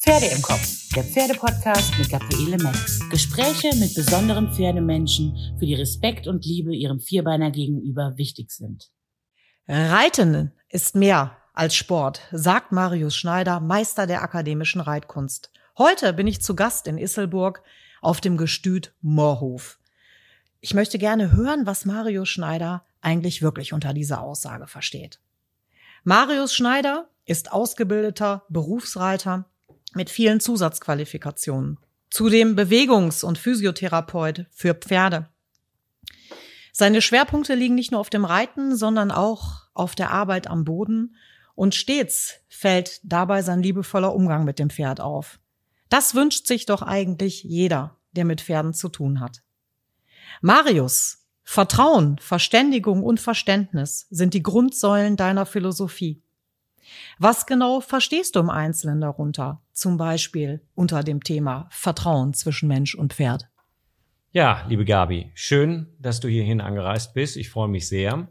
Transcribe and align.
Pferde 0.00 0.26
im 0.26 0.42
Kopf, 0.42 0.90
der 0.94 1.02
Pferdepodcast 1.02 1.98
mit 1.98 2.08
Gabriele 2.08 2.56
Metz. 2.58 3.00
Gespräche 3.10 3.74
mit 3.74 3.96
besonderen 3.96 4.54
Pferdemenschen, 4.54 5.56
für 5.58 5.66
die 5.66 5.74
Respekt 5.74 6.28
und 6.28 6.44
Liebe 6.44 6.72
ihrem 6.72 7.00
Vierbeiner 7.00 7.50
gegenüber 7.50 8.16
wichtig 8.16 8.52
sind. 8.52 8.92
Reiten 9.66 10.52
ist 10.68 10.94
mehr 10.94 11.36
als 11.52 11.74
Sport, 11.74 12.20
sagt 12.30 12.70
Marius 12.70 13.16
Schneider, 13.16 13.58
Meister 13.58 14.06
der 14.06 14.22
akademischen 14.22 14.80
Reitkunst. 14.80 15.50
Heute 15.76 16.12
bin 16.12 16.28
ich 16.28 16.42
zu 16.42 16.54
Gast 16.54 16.86
in 16.86 16.96
Isselburg 16.96 17.64
auf 18.00 18.20
dem 18.20 18.36
Gestüt 18.36 18.94
Moorhof. 19.00 19.80
Ich 20.60 20.74
möchte 20.74 20.98
gerne 20.98 21.32
hören, 21.32 21.66
was 21.66 21.84
Marius 21.84 22.28
Schneider 22.28 22.84
eigentlich 23.00 23.42
wirklich 23.42 23.72
unter 23.72 23.92
dieser 23.92 24.20
Aussage 24.20 24.68
versteht. 24.68 25.18
Marius 26.04 26.54
Schneider 26.54 27.08
ist 27.24 27.50
ausgebildeter 27.50 28.44
Berufsreiter 28.48 29.46
mit 29.94 30.10
vielen 30.10 30.40
Zusatzqualifikationen. 30.40 31.78
Zudem 32.10 32.56
Bewegungs- 32.56 33.24
und 33.24 33.38
Physiotherapeut 33.38 34.46
für 34.50 34.74
Pferde. 34.74 35.28
Seine 36.72 37.02
Schwerpunkte 37.02 37.54
liegen 37.54 37.74
nicht 37.74 37.90
nur 37.90 38.00
auf 38.00 38.10
dem 38.10 38.24
Reiten, 38.24 38.76
sondern 38.76 39.10
auch 39.10 39.68
auf 39.74 39.94
der 39.94 40.10
Arbeit 40.10 40.46
am 40.46 40.64
Boden 40.64 41.16
und 41.54 41.74
stets 41.74 42.36
fällt 42.48 43.00
dabei 43.02 43.42
sein 43.42 43.62
liebevoller 43.62 44.14
Umgang 44.14 44.44
mit 44.44 44.60
dem 44.60 44.70
Pferd 44.70 45.00
auf. 45.00 45.40
Das 45.88 46.14
wünscht 46.14 46.46
sich 46.46 46.66
doch 46.66 46.82
eigentlich 46.82 47.42
jeder, 47.42 47.96
der 48.12 48.24
mit 48.24 48.40
Pferden 48.40 48.74
zu 48.74 48.88
tun 48.88 49.18
hat. 49.18 49.42
Marius, 50.40 51.26
Vertrauen, 51.42 52.18
Verständigung 52.20 53.02
und 53.02 53.18
Verständnis 53.18 54.06
sind 54.10 54.34
die 54.34 54.42
Grundsäulen 54.42 55.16
deiner 55.16 55.46
Philosophie. 55.46 56.22
Was 57.18 57.46
genau 57.46 57.80
verstehst 57.80 58.36
du 58.36 58.40
im 58.40 58.50
Einzelnen 58.50 59.00
darunter? 59.00 59.60
Zum 59.72 59.96
Beispiel 59.96 60.60
unter 60.74 61.02
dem 61.02 61.22
Thema 61.22 61.68
Vertrauen 61.70 62.34
zwischen 62.34 62.68
Mensch 62.68 62.94
und 62.94 63.14
Pferd. 63.14 63.48
Ja, 64.32 64.66
liebe 64.68 64.84
Gabi, 64.84 65.30
schön, 65.34 65.86
dass 65.98 66.20
du 66.20 66.28
hierhin 66.28 66.60
angereist 66.60 67.14
bist. 67.14 67.36
Ich 67.36 67.48
freue 67.48 67.68
mich 67.68 67.88
sehr. 67.88 68.28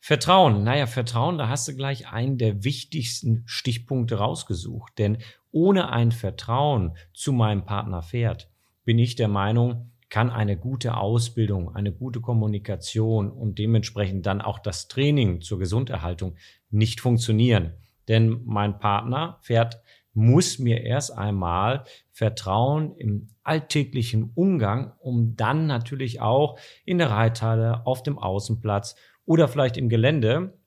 Vertrauen, 0.00 0.62
naja, 0.62 0.86
Vertrauen, 0.86 1.36
da 1.36 1.48
hast 1.48 1.66
du 1.68 1.74
gleich 1.74 2.08
einen 2.08 2.38
der 2.38 2.64
wichtigsten 2.64 3.42
Stichpunkte 3.44 4.16
rausgesucht. 4.16 4.98
Denn 4.98 5.18
ohne 5.50 5.90
ein 5.90 6.12
Vertrauen 6.12 6.96
zu 7.12 7.32
meinem 7.32 7.64
Partner 7.64 8.02
Pferd 8.02 8.48
bin 8.84 8.98
ich 8.98 9.16
der 9.16 9.28
Meinung, 9.28 9.90
kann 10.08 10.30
eine 10.30 10.56
gute 10.56 10.96
Ausbildung, 10.96 11.74
eine 11.74 11.92
gute 11.92 12.20
Kommunikation 12.20 13.30
und 13.30 13.58
dementsprechend 13.58 14.26
dann 14.26 14.40
auch 14.40 14.58
das 14.58 14.88
Training 14.88 15.40
zur 15.40 15.58
Gesunderhaltung 15.58 16.36
nicht 16.70 17.00
funktionieren. 17.00 17.72
Denn 18.08 18.42
mein 18.44 18.78
Partner 18.78 19.38
fährt 19.42 19.80
muss 20.16 20.58
mir 20.58 20.82
erst 20.82 21.12
einmal 21.12 21.84
vertrauen 22.10 22.96
im 22.96 23.28
alltäglichen 23.42 24.32
Umgang, 24.34 24.92
um 24.98 25.36
dann 25.36 25.66
natürlich 25.66 26.22
auch 26.22 26.58
in 26.86 26.96
der 26.96 27.10
Reithalle, 27.10 27.86
auf 27.86 28.02
dem 28.02 28.18
Außenplatz 28.18 28.96
oder 29.26 29.46
vielleicht 29.46 29.76
im 29.76 29.90
Gelände 29.90 30.58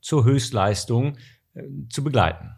zur 0.00 0.24
Höchstleistung 0.24 1.16
äh, 1.54 1.62
zu 1.88 2.02
begleiten. 2.02 2.56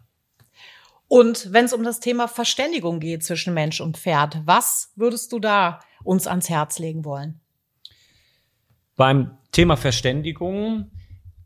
Und 1.07 1.53
wenn 1.53 1.65
es 1.65 1.73
um 1.73 1.83
das 1.83 1.99
Thema 1.99 2.27
Verständigung 2.27 2.99
geht 2.99 3.23
zwischen 3.23 3.53
Mensch 3.53 3.79
und 3.79 3.97
Pferd, 3.97 4.41
was 4.45 4.91
würdest 4.95 5.31
du 5.31 5.39
da 5.39 5.81
uns 6.03 6.25
ans 6.25 6.49
Herz 6.49 6.79
legen 6.79 7.05
wollen? 7.05 7.39
Beim 8.95 9.37
Thema 9.51 9.77
Verständigung 9.77 10.89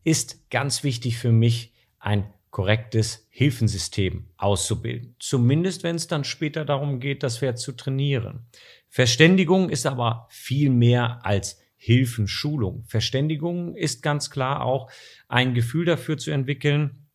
ist 0.05 0.49
ganz 0.49 0.83
wichtig 0.83 1.17
für 1.17 1.33
mich 1.33 1.73
ein 1.99 2.33
korrektes 2.57 3.27
Hilfensystem 3.29 4.29
auszubilden. 4.35 5.15
Zumindest 5.19 5.83
wenn 5.83 5.95
es 5.95 6.07
dann 6.07 6.23
später 6.23 6.65
darum 6.65 6.99
geht, 6.99 7.21
das 7.21 7.37
Pferd 7.37 7.59
zu 7.59 7.73
trainieren. 7.73 8.47
Verständigung 8.89 9.69
ist 9.69 9.85
aber 9.85 10.25
viel 10.31 10.71
mehr 10.71 11.23
als 11.23 11.61
Hilfenschulung. 11.75 12.83
Verständigung 12.87 13.75
ist 13.75 14.01
ganz 14.01 14.31
klar 14.31 14.63
auch 14.63 14.89
ein 15.27 15.53
Gefühl 15.53 15.85
dafür 15.85 16.17
zu 16.17 16.31
entwickeln, 16.31 17.06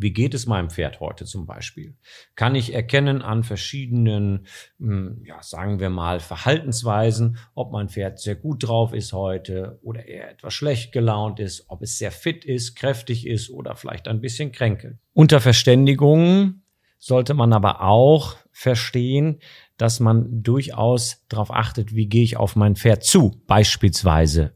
wie 0.00 0.12
geht 0.12 0.32
es 0.32 0.46
meinem 0.46 0.70
Pferd 0.70 1.00
heute 1.00 1.26
zum 1.26 1.44
Beispiel? 1.44 1.94
Kann 2.34 2.54
ich 2.54 2.72
erkennen 2.72 3.20
an 3.20 3.44
verschiedenen, 3.44 4.46
hm, 4.78 5.22
ja, 5.26 5.42
sagen 5.42 5.78
wir 5.78 5.90
mal, 5.90 6.20
Verhaltensweisen, 6.20 7.36
ob 7.54 7.70
mein 7.70 7.90
Pferd 7.90 8.18
sehr 8.18 8.34
gut 8.34 8.66
drauf 8.66 8.94
ist 8.94 9.12
heute 9.12 9.78
oder 9.82 10.06
eher 10.06 10.30
etwas 10.30 10.54
schlecht 10.54 10.92
gelaunt 10.92 11.38
ist, 11.38 11.66
ob 11.68 11.82
es 11.82 11.98
sehr 11.98 12.12
fit 12.12 12.46
ist, 12.46 12.76
kräftig 12.76 13.26
ist 13.26 13.50
oder 13.50 13.76
vielleicht 13.76 14.08
ein 14.08 14.22
bisschen 14.22 14.52
kränkelt. 14.52 14.96
Unter 15.12 15.40
Verständigung 15.40 16.62
sollte 16.98 17.34
man 17.34 17.52
aber 17.52 17.82
auch 17.82 18.36
verstehen, 18.52 19.40
dass 19.76 20.00
man 20.00 20.42
durchaus 20.42 21.24
darauf 21.28 21.50
achtet, 21.50 21.94
wie 21.94 22.06
gehe 22.06 22.24
ich 22.24 22.38
auf 22.38 22.56
mein 22.56 22.76
Pferd 22.76 23.04
zu, 23.04 23.42
beispielsweise 23.46 24.54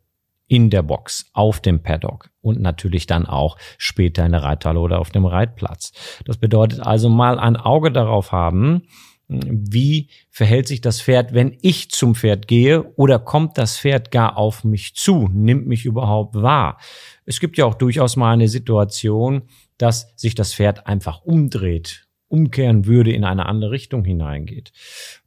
in 0.55 0.71
der 0.71 0.83
Box, 0.83 1.29
auf 1.33 1.59
dem 1.59 1.83
Paddock 1.83 2.31
und 2.41 2.61
natürlich 2.61 3.07
dann 3.07 3.27
auch 3.27 3.59
später 3.77 4.25
in 4.25 4.31
der 4.31 4.45
Reithalle 4.45 4.79
oder 4.79 5.01
auf 5.01 5.11
dem 5.11 5.27
Reitplatz. 5.27 5.91
Das 6.27 6.37
bedeutet 6.37 6.79
also 6.79 7.09
mal 7.09 7.41
ein 7.41 7.57
Auge 7.57 7.91
darauf 7.91 8.31
haben, 8.31 8.83
wie 9.27 10.11
verhält 10.31 10.69
sich 10.69 10.81
das 10.81 11.03
Pferd, 11.03 11.35
wenn 11.35 11.59
ich 11.61 11.91
zum 11.91 12.15
Pferd 12.15 12.47
gehe 12.47 12.85
oder 12.95 13.19
kommt 13.19 13.59
das 13.59 13.81
Pferd 13.81 14.13
gar 14.13 14.37
auf 14.37 14.63
mich 14.63 14.95
zu, 14.95 15.29
nimmt 15.33 15.67
mich 15.67 15.87
überhaupt 15.87 16.37
wahr. 16.37 16.79
Es 17.25 17.41
gibt 17.41 17.59
ja 17.59 17.65
auch 17.65 17.75
durchaus 17.75 18.15
mal 18.15 18.31
eine 18.33 18.47
Situation, 18.47 19.43
dass 19.77 20.15
sich 20.15 20.37
das 20.37 20.55
Pferd 20.55 20.87
einfach 20.87 21.23
umdreht, 21.23 22.07
umkehren 22.29 22.87
würde, 22.87 23.13
in 23.13 23.25
eine 23.25 23.47
andere 23.47 23.73
Richtung 23.73 24.05
hineingeht. 24.05 24.71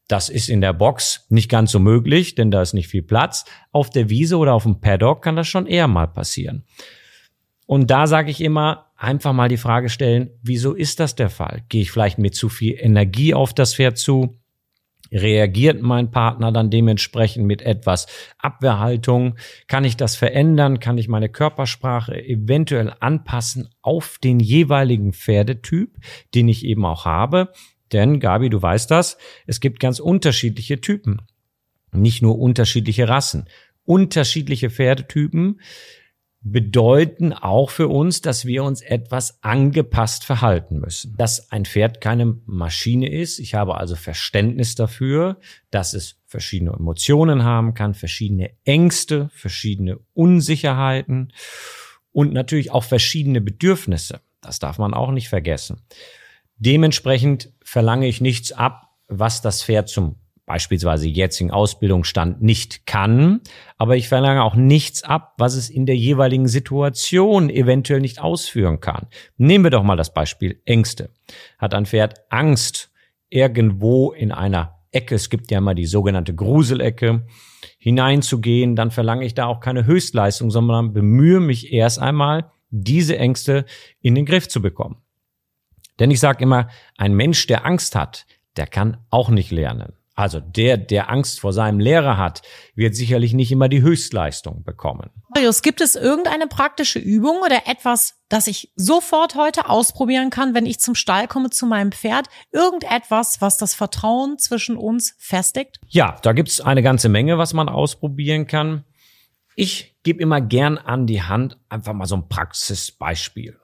Das 0.08 0.30
ist 0.30 0.50
in 0.50 0.62
der 0.62 0.74
Box 0.74 1.26
nicht 1.30 1.50
ganz 1.50 1.72
so 1.72 1.80
möglich, 1.80 2.36
denn 2.36 2.50
da 2.50 2.62
ist 2.62 2.74
nicht 2.74 2.88
viel 2.88 3.04
Platz. 3.04 3.46
Auf 3.72 3.90
der 3.90 4.10
Wiese 4.10 4.38
oder 4.38 4.54
auf 4.54 4.64
dem 4.64 4.80
Paddock 4.80 5.22
kann 5.22 5.36
das 5.36 5.48
schon 5.48 5.68
eher 5.68 5.88
mal 5.88 6.08
passieren. 6.08 6.64
Und 7.66 7.92
da 7.92 8.08
sage 8.08 8.32
ich 8.32 8.40
immer, 8.40 8.88
einfach 8.96 9.34
mal 9.34 9.50
die 9.50 9.58
Frage 9.58 9.90
stellen, 9.90 10.30
wieso 10.42 10.74
ist 10.74 11.02
das 11.02 11.16
der 11.16 11.30
Fall? 11.30 11.64
Gehe 11.68 11.82
ich 11.82 11.92
vielleicht 11.92 12.18
mit 12.18 12.36
zu 12.36 12.48
viel 12.48 12.76
Energie 12.80 13.34
auf 13.34 13.54
das 13.54 13.76
Pferd 13.76 13.98
zu? 13.98 14.40
Reagiert 15.12 15.82
mein 15.82 16.12
Partner 16.12 16.52
dann 16.52 16.70
dementsprechend 16.70 17.46
mit 17.46 17.62
etwas 17.62 18.08
Abwehrhaltung? 18.38 19.36
Kann 19.68 19.84
ich 19.84 19.98
das 19.98 20.16
verändern? 20.16 20.80
Kann 20.80 20.98
ich 20.98 21.08
meine 21.10 21.30
Körpersprache 21.30 22.16
eventuell 22.26 22.94
anpassen 23.00 23.70
auf 23.82 24.18
den 24.22 24.40
jeweiligen 24.40 25.14
Pferdetyp, 25.14 25.98
den 26.34 26.48
ich 26.48 26.66
eben 26.66 26.86
auch 26.86 27.06
habe? 27.06 27.52
Denn, 27.92 28.20
Gabi, 28.20 28.50
du 28.50 28.62
weißt 28.62 28.90
das, 28.92 29.18
es 29.46 29.60
gibt 29.60 29.80
ganz 29.80 30.00
unterschiedliche 30.00 30.82
Typen. 30.82 31.22
Nicht 31.92 32.22
nur 32.22 32.38
unterschiedliche 32.38 33.08
Rassen. 33.08 33.48
Unterschiedliche 33.86 34.70
Pferdetypen 34.70 35.60
bedeuten 36.52 37.34
auch 37.34 37.70
für 37.70 37.88
uns, 37.88 38.22
dass 38.22 38.46
wir 38.46 38.64
uns 38.64 38.82
etwas 38.82 39.42
angepasst 39.44 40.24
verhalten 40.24 40.80
müssen. 40.80 41.16
Dass 41.18 41.52
ein 41.52 41.66
Pferd 41.66 42.02
keine 42.02 42.38
Maschine 42.46 43.12
ist. 43.12 43.40
Ich 43.40 43.54
habe 43.54 43.76
also 43.76 43.96
Verständnis 43.96 44.76
dafür, 44.76 45.40
dass 45.72 45.94
es 45.94 46.18
verschiedene 46.26 46.74
Emotionen 46.74 47.44
haben 47.44 47.74
kann, 47.74 47.94
verschiedene 47.94 48.52
Ängste, 48.66 49.30
verschiedene 49.34 50.00
Unsicherheiten 50.14 51.34
und 52.12 52.34
natürlich 52.34 52.72
auch 52.72 52.84
verschiedene 52.84 53.42
Bedürfnisse. 53.42 54.22
Das 54.42 54.60
darf 54.60 54.78
man 54.78 54.94
auch 54.94 55.12
nicht 55.12 55.30
vergessen. 55.30 55.82
Dementsprechend 56.58 57.52
verlange 57.64 58.08
ich 58.08 58.22
nichts 58.22 58.52
ab, 58.52 58.90
was 59.08 59.42
das 59.42 59.64
Pferd 59.64 59.90
zum 59.90 60.16
beispielsweise 60.46 61.08
jetzigen 61.08 61.52
Ausbildungsstand 61.52 62.42
nicht 62.42 62.88
kann, 62.88 63.42
aber 63.78 63.98
ich 63.98 64.08
verlange 64.08 64.44
auch 64.44 64.56
nichts 64.56 65.04
ab, 65.04 65.34
was 65.38 65.56
es 65.56 65.70
in 65.70 65.86
der 65.86 65.98
jeweiligen 65.98 66.48
Situation 66.48 67.50
eventuell 67.50 68.00
nicht 68.00 68.20
ausführen 68.20 68.80
kann. 68.80 69.08
Nehmen 69.36 69.66
wir 69.66 69.72
doch 69.72 69.84
mal 69.84 69.98
das 69.98 70.14
Beispiel 70.14 70.62
Ängste. 70.64 71.10
Hat 71.58 71.74
ein 71.74 71.86
Pferd 71.86 72.22
Angst, 72.30 72.92
irgendwo 73.30 74.14
in 74.14 74.32
einer 74.32 74.80
Ecke, 74.92 75.16
es 75.16 75.30
gibt 75.30 75.52
ja 75.52 75.60
mal 75.60 75.76
die 75.76 75.86
sogenannte 75.86 76.34
Gruselecke, 76.34 77.26
hineinzugehen, 77.78 78.78
dann 78.78 78.90
verlange 78.90 79.26
ich 79.26 79.34
da 79.34 79.48
auch 79.48 79.60
keine 79.60 79.86
Höchstleistung, 79.86 80.50
sondern 80.50 80.94
bemühe 80.94 81.42
mich 81.42 81.74
erst 81.74 82.00
einmal, 82.00 82.52
diese 82.70 83.18
Ängste 83.18 83.66
in 84.02 84.16
den 84.16 84.26
Griff 84.26 84.48
zu 84.48 84.62
bekommen. 84.62 85.02
Denn 86.00 86.12
ich 86.12 86.20
sage 86.20 86.44
immer, 86.44 86.70
ein 86.98 87.14
Mensch, 87.14 87.48
der 87.48 87.66
Angst 87.66 87.96
hat, 87.96 88.26
der 88.56 88.68
kann 88.68 88.98
auch 89.10 89.30
nicht 89.30 89.52
lernen. 89.52 89.94
Also 90.18 90.40
der, 90.40 90.78
der 90.78 91.12
Angst 91.12 91.40
vor 91.42 91.54
seinem 91.54 91.80
Lehrer 91.80 92.18
hat, 92.18 92.42
wird 92.74 92.96
sicherlich 92.96 93.34
nicht 93.34 93.52
immer 93.52 93.70
die 93.70 93.84
Höchstleistung 93.84 94.64
bekommen. 94.64 95.12
Marius, 95.30 95.62
gibt 95.62 95.80
es 95.80 95.96
irgendeine 95.96 96.48
praktische 96.48 96.98
Übung 96.98 97.38
oder 97.46 97.68
etwas, 97.68 98.16
das 98.28 98.48
ich 98.48 98.72
sofort 98.76 99.36
heute 99.36 99.70
ausprobieren 99.70 100.32
kann, 100.32 100.56
wenn 100.56 100.66
ich 100.66 100.80
zum 100.80 100.96
Stall 100.96 101.28
komme 101.28 101.52
zu 101.52 101.68
meinem 101.68 101.92
Pferd? 101.92 102.30
Irgendetwas, 102.52 103.42
was 103.42 103.58
das 103.58 103.76
Vertrauen 103.76 104.40
zwischen 104.40 104.76
uns 104.76 105.16
festigt? 105.20 105.80
Ja, 105.88 106.18
da 106.24 106.34
gibt's 106.34 106.62
eine 106.62 106.82
ganze 106.82 107.10
Menge, 107.10 107.38
was 107.38 107.54
man 107.54 107.70
ausprobieren 107.70 108.48
kann. 108.48 108.86
Ich 109.56 109.98
gebe 110.02 110.24
immer 110.24 110.42
gern 110.42 110.80
an 110.80 111.06
die 111.06 111.22
Hand 111.22 111.60
einfach 111.70 111.94
mal 111.94 112.08
so 112.08 112.16
ein 112.16 112.28
Praxisbeispiel. 112.28 113.60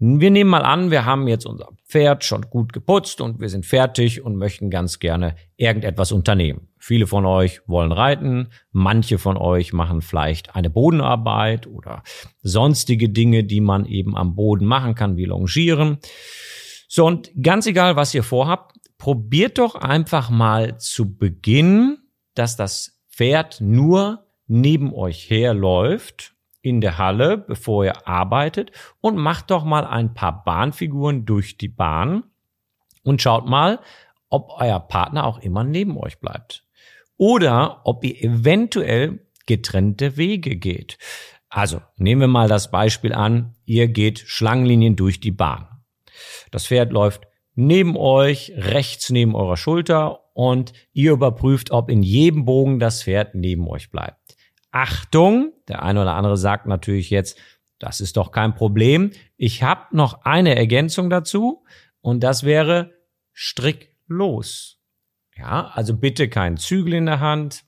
Wir 0.00 0.30
nehmen 0.30 0.50
mal 0.50 0.62
an, 0.62 0.92
wir 0.92 1.04
haben 1.04 1.26
jetzt 1.26 1.44
unser 1.44 1.70
Pferd 1.84 2.22
schon 2.22 2.42
gut 2.50 2.72
geputzt 2.72 3.20
und 3.20 3.40
wir 3.40 3.48
sind 3.48 3.66
fertig 3.66 4.22
und 4.22 4.36
möchten 4.36 4.70
ganz 4.70 5.00
gerne 5.00 5.34
irgendetwas 5.56 6.12
unternehmen. 6.12 6.68
Viele 6.78 7.08
von 7.08 7.26
euch 7.26 7.62
wollen 7.66 7.90
reiten, 7.90 8.50
manche 8.70 9.18
von 9.18 9.36
euch 9.36 9.72
machen 9.72 10.00
vielleicht 10.00 10.54
eine 10.54 10.70
Bodenarbeit 10.70 11.66
oder 11.66 12.04
sonstige 12.42 13.08
Dinge, 13.08 13.42
die 13.42 13.60
man 13.60 13.86
eben 13.86 14.16
am 14.16 14.36
Boden 14.36 14.66
machen 14.66 14.94
kann, 14.94 15.16
wie 15.16 15.24
Longieren. 15.24 15.98
So, 16.86 17.04
und 17.04 17.32
ganz 17.42 17.66
egal, 17.66 17.96
was 17.96 18.14
ihr 18.14 18.22
vorhabt, 18.22 18.76
probiert 18.98 19.58
doch 19.58 19.74
einfach 19.74 20.30
mal 20.30 20.78
zu 20.78 21.16
Beginn, 21.16 21.98
dass 22.34 22.54
das 22.54 23.00
Pferd 23.10 23.60
nur 23.60 24.28
neben 24.46 24.94
euch 24.94 25.28
herläuft 25.28 26.37
in 26.60 26.80
der 26.80 26.98
Halle, 26.98 27.38
bevor 27.38 27.84
ihr 27.84 28.06
arbeitet 28.06 28.72
und 29.00 29.16
macht 29.16 29.50
doch 29.50 29.64
mal 29.64 29.84
ein 29.84 30.14
paar 30.14 30.44
Bahnfiguren 30.44 31.24
durch 31.24 31.56
die 31.56 31.68
Bahn 31.68 32.24
und 33.02 33.22
schaut 33.22 33.46
mal, 33.46 33.80
ob 34.28 34.50
euer 34.58 34.80
Partner 34.80 35.24
auch 35.24 35.38
immer 35.38 35.64
neben 35.64 35.96
euch 35.96 36.18
bleibt. 36.18 36.64
Oder 37.16 37.80
ob 37.84 38.04
ihr 38.04 38.22
eventuell 38.22 39.26
getrennte 39.46 40.16
Wege 40.16 40.56
geht. 40.56 40.98
Also 41.48 41.80
nehmen 41.96 42.20
wir 42.20 42.28
mal 42.28 42.48
das 42.48 42.70
Beispiel 42.70 43.14
an, 43.14 43.54
ihr 43.64 43.88
geht 43.88 44.18
Schlangenlinien 44.18 44.96
durch 44.96 45.20
die 45.20 45.32
Bahn. 45.32 45.66
Das 46.50 46.66
Pferd 46.66 46.92
läuft 46.92 47.22
neben 47.54 47.96
euch, 47.96 48.52
rechts 48.54 49.10
neben 49.10 49.34
eurer 49.34 49.56
Schulter 49.56 50.20
und 50.34 50.72
ihr 50.92 51.12
überprüft, 51.12 51.70
ob 51.70 51.90
in 51.90 52.02
jedem 52.02 52.44
Bogen 52.44 52.78
das 52.78 53.02
Pferd 53.02 53.34
neben 53.34 53.66
euch 53.68 53.90
bleibt. 53.90 54.27
Achtung, 54.70 55.52
der 55.68 55.82
eine 55.82 56.02
oder 56.02 56.14
andere 56.14 56.36
sagt 56.36 56.66
natürlich 56.66 57.10
jetzt, 57.10 57.38
das 57.78 58.00
ist 58.00 58.16
doch 58.16 58.32
kein 58.32 58.54
Problem. 58.54 59.12
Ich 59.36 59.62
habe 59.62 59.96
noch 59.96 60.24
eine 60.24 60.56
Ergänzung 60.56 61.10
dazu 61.10 61.64
und 62.00 62.22
das 62.24 62.42
wäre 62.42 62.92
stricklos. 63.32 64.78
Ja, 65.36 65.68
also 65.68 65.96
bitte 65.96 66.28
keinen 66.28 66.56
Zügel 66.56 66.94
in 66.94 67.06
der 67.06 67.20
Hand, 67.20 67.64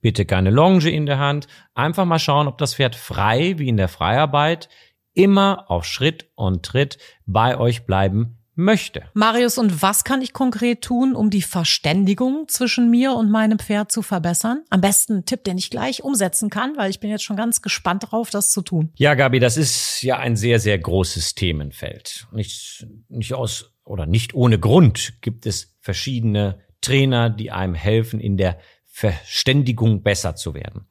bitte 0.00 0.26
keine 0.26 0.50
Longe 0.50 0.90
in 0.90 1.06
der 1.06 1.18
Hand. 1.18 1.46
Einfach 1.74 2.04
mal 2.04 2.18
schauen, 2.18 2.46
ob 2.48 2.58
das 2.58 2.74
Pferd 2.74 2.94
frei, 2.94 3.54
wie 3.58 3.68
in 3.68 3.78
der 3.78 3.88
Freiarbeit, 3.88 4.68
immer 5.14 5.70
auf 5.70 5.86
Schritt 5.86 6.30
und 6.34 6.64
Tritt 6.64 6.98
bei 7.24 7.56
euch 7.56 7.86
bleiben 7.86 8.43
möchte. 8.54 9.02
Marius, 9.14 9.58
und 9.58 9.82
was 9.82 10.04
kann 10.04 10.22
ich 10.22 10.32
konkret 10.32 10.82
tun, 10.82 11.14
um 11.14 11.30
die 11.30 11.42
Verständigung 11.42 12.46
zwischen 12.48 12.90
mir 12.90 13.14
und 13.14 13.30
meinem 13.30 13.58
Pferd 13.58 13.90
zu 13.90 14.02
verbessern? 14.02 14.62
Am 14.70 14.80
besten 14.80 15.18
ein 15.18 15.24
Tipp, 15.26 15.44
den 15.44 15.58
ich 15.58 15.70
gleich 15.70 16.02
umsetzen 16.02 16.50
kann, 16.50 16.76
weil 16.76 16.90
ich 16.90 17.00
bin 17.00 17.10
jetzt 17.10 17.24
schon 17.24 17.36
ganz 17.36 17.62
gespannt 17.62 18.04
darauf, 18.04 18.30
das 18.30 18.50
zu 18.50 18.62
tun. 18.62 18.92
Ja, 18.96 19.14
Gabi, 19.14 19.40
das 19.40 19.56
ist 19.56 20.02
ja 20.02 20.18
ein 20.18 20.36
sehr, 20.36 20.60
sehr 20.60 20.78
großes 20.78 21.34
Themenfeld. 21.34 22.26
Nicht, 22.32 22.86
nicht 23.08 23.34
aus 23.34 23.72
oder 23.84 24.06
nicht 24.06 24.34
ohne 24.34 24.58
Grund 24.58 25.20
gibt 25.20 25.46
es 25.46 25.74
verschiedene 25.80 26.60
Trainer, 26.80 27.30
die 27.30 27.50
einem 27.50 27.74
helfen, 27.74 28.20
in 28.20 28.36
der 28.36 28.58
Verständigung 28.86 30.02
besser 30.02 30.36
zu 30.36 30.54
werden. 30.54 30.86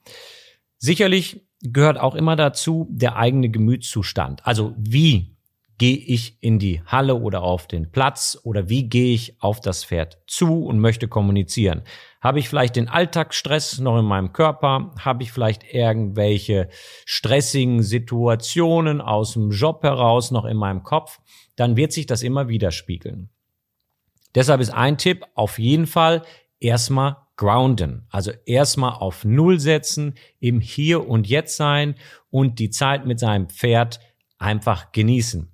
Sicherlich 0.78 1.48
gehört 1.62 1.98
auch 1.98 2.16
immer 2.16 2.36
dazu 2.36 2.88
der 2.92 3.16
eigene 3.16 3.50
Gemütszustand. 3.50 4.46
Also 4.46 4.76
wie 4.78 5.33
gehe 5.78 5.98
ich 5.98 6.38
in 6.42 6.60
die 6.60 6.82
Halle 6.86 7.16
oder 7.16 7.42
auf 7.42 7.68
den 7.68 7.92
Platz 7.92 8.38
oder 8.44 8.70
wie 8.70 8.90
gehe 8.90 9.14
ich 9.14 9.42
auf 9.42 9.60
das 9.60 9.84
Pferd 9.84 10.20
zu 10.28 10.66
und 10.66 10.80
möchte 10.80 11.08
kommunizieren? 11.08 11.84
Habe 12.22 12.40
ich 12.40 12.48
vielleicht 12.48 12.76
den 12.76 12.88
Alltagsstress 12.88 13.80
noch 13.80 13.98
in 13.98 14.06
meinem 14.06 14.34
Körper? 14.34 14.94
Habe 15.00 15.24
ich 15.24 15.32
vielleicht 15.32 15.74
irgendwelche 15.74 16.70
stressigen 17.06 17.82
Situationen 17.82 19.02
aus 19.02 19.34
dem 19.34 19.52
Job 19.52 19.84
heraus 19.84 20.32
noch 20.32 20.46
in 20.46 20.58
meinem 20.58 20.84
Kopf? 20.84 21.20
Dann 21.56 21.76
wird 21.76 21.92
sich 21.92 22.06
das 22.06 22.24
immer 22.24 22.48
widerspiegeln. 22.48 23.30
Deshalb 24.36 24.62
ist 24.62 24.72
ein 24.72 24.98
Tipp 24.98 25.26
auf 25.36 25.60
jeden 25.60 25.88
Fall 25.88 26.24
erstmal 26.60 27.18
grounden. 27.36 28.08
Also 28.10 28.32
erstmal 28.46 28.94
auf 28.94 29.26
Null 29.26 29.60
setzen, 29.60 30.16
im 30.40 30.60
Hier 30.60 31.08
und 31.08 31.28
Jetzt 31.28 31.58
sein 31.58 31.96
und 32.30 32.60
die 32.60 32.70
Zeit 32.70 33.06
mit 33.06 33.20
seinem 33.20 33.50
Pferd 33.50 34.00
einfach 34.38 34.92
genießen 34.92 35.53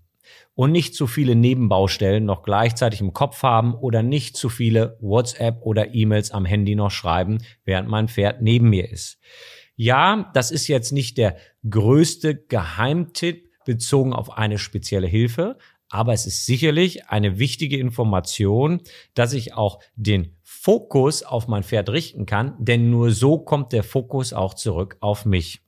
und 0.60 0.74
nicht 0.74 0.94
zu 0.94 1.08
viele 1.08 1.38
Nebenbaustellen 1.38 2.26
noch 2.26 2.44
gleichzeitig 2.44 3.00
im 3.00 3.14
Kopf 3.14 3.44
haben 3.44 3.76
oder 3.76 4.04
nicht 4.04 4.36
zu 4.36 4.50
viele 4.50 4.98
WhatsApp 5.00 5.62
oder 5.62 5.96
E-Mails 5.96 6.32
am 6.32 6.44
Handy 6.44 6.76
noch 6.76 6.92
schreiben, 6.92 7.38
während 7.64 7.88
mein 7.88 8.10
Pferd 8.10 8.42
neben 8.42 8.70
mir 8.70 8.92
ist. 8.92 9.22
Ja, 9.78 10.30
das 10.34 10.52
ist 10.52 10.68
jetzt 10.68 10.92
nicht 10.92 11.18
der 11.18 11.38
größte 11.70 12.36
Geheimtipp 12.36 13.48
bezogen 13.64 14.12
auf 14.12 14.38
eine 14.38 14.58
spezielle 14.58 15.08
Hilfe, 15.08 15.58
aber 15.88 16.12
es 16.12 16.26
ist 16.26 16.46
sicherlich 16.46 17.08
eine 17.08 17.40
wichtige 17.40 17.78
Information, 17.78 18.82
dass 19.14 19.32
ich 19.32 19.54
auch 19.54 19.80
den 19.96 20.36
Fokus 20.44 21.24
auf 21.24 21.48
mein 21.48 21.64
Pferd 21.64 21.90
richten 21.90 22.26
kann, 22.26 22.58
denn 22.60 22.90
nur 22.90 23.12
so 23.12 23.40
kommt 23.40 23.72
der 23.72 23.84
Fokus 23.84 24.34
auch 24.34 24.56
zurück 24.56 24.98
auf 25.00 25.24
mich. 25.24 25.62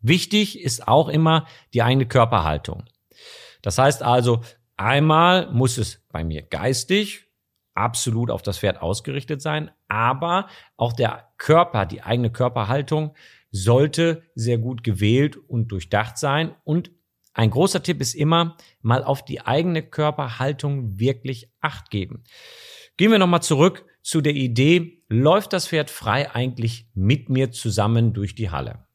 Wichtig 0.00 0.60
ist 0.60 0.86
auch 0.86 1.08
immer 1.08 1.48
die 1.74 1.82
eigene 1.82 2.06
Körperhaltung. 2.06 2.84
Das 3.66 3.78
heißt 3.78 4.04
also, 4.04 4.42
einmal 4.76 5.50
muss 5.50 5.76
es 5.76 6.00
bei 6.12 6.22
mir 6.22 6.42
geistig 6.42 7.26
absolut 7.74 8.30
auf 8.30 8.40
das 8.40 8.58
Pferd 8.58 8.80
ausgerichtet 8.80 9.42
sein, 9.42 9.72
aber 9.88 10.46
auch 10.76 10.92
der 10.92 11.32
Körper, 11.36 11.84
die 11.84 12.00
eigene 12.00 12.30
Körperhaltung 12.30 13.16
sollte 13.50 14.22
sehr 14.36 14.58
gut 14.58 14.84
gewählt 14.84 15.36
und 15.36 15.72
durchdacht 15.72 16.16
sein. 16.16 16.54
Und 16.62 16.92
ein 17.34 17.50
großer 17.50 17.82
Tipp 17.82 18.00
ist 18.00 18.14
immer, 18.14 18.56
mal 18.82 19.02
auf 19.02 19.24
die 19.24 19.40
eigene 19.40 19.82
Körperhaltung 19.82 21.00
wirklich 21.00 21.50
acht 21.60 21.90
geben. 21.90 22.22
Gehen 22.96 23.10
wir 23.10 23.18
nochmal 23.18 23.42
zurück 23.42 23.84
zu 24.00 24.20
der 24.20 24.34
Idee, 24.34 25.02
läuft 25.08 25.52
das 25.52 25.66
Pferd 25.66 25.90
frei 25.90 26.32
eigentlich 26.32 26.88
mit 26.94 27.30
mir 27.30 27.50
zusammen 27.50 28.12
durch 28.12 28.36
die 28.36 28.50
Halle? 28.50 28.85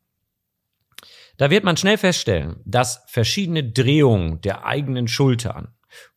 Da 1.41 1.49
wird 1.49 1.63
man 1.63 1.75
schnell 1.75 1.97
feststellen, 1.97 2.57
dass 2.65 3.03
verschiedene 3.07 3.63
Drehungen 3.63 4.41
der 4.41 4.63
eigenen 4.63 5.07
Schultern 5.07 5.69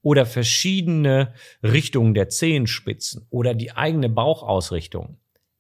oder 0.03 0.27
verschiedene 0.27 1.33
Richtungen 1.63 2.13
der 2.13 2.29
Zehenspitzen 2.29 3.27
oder 3.31 3.55
die 3.55 3.73
eigene 3.73 4.11
Bauchausrichtung 4.11 5.17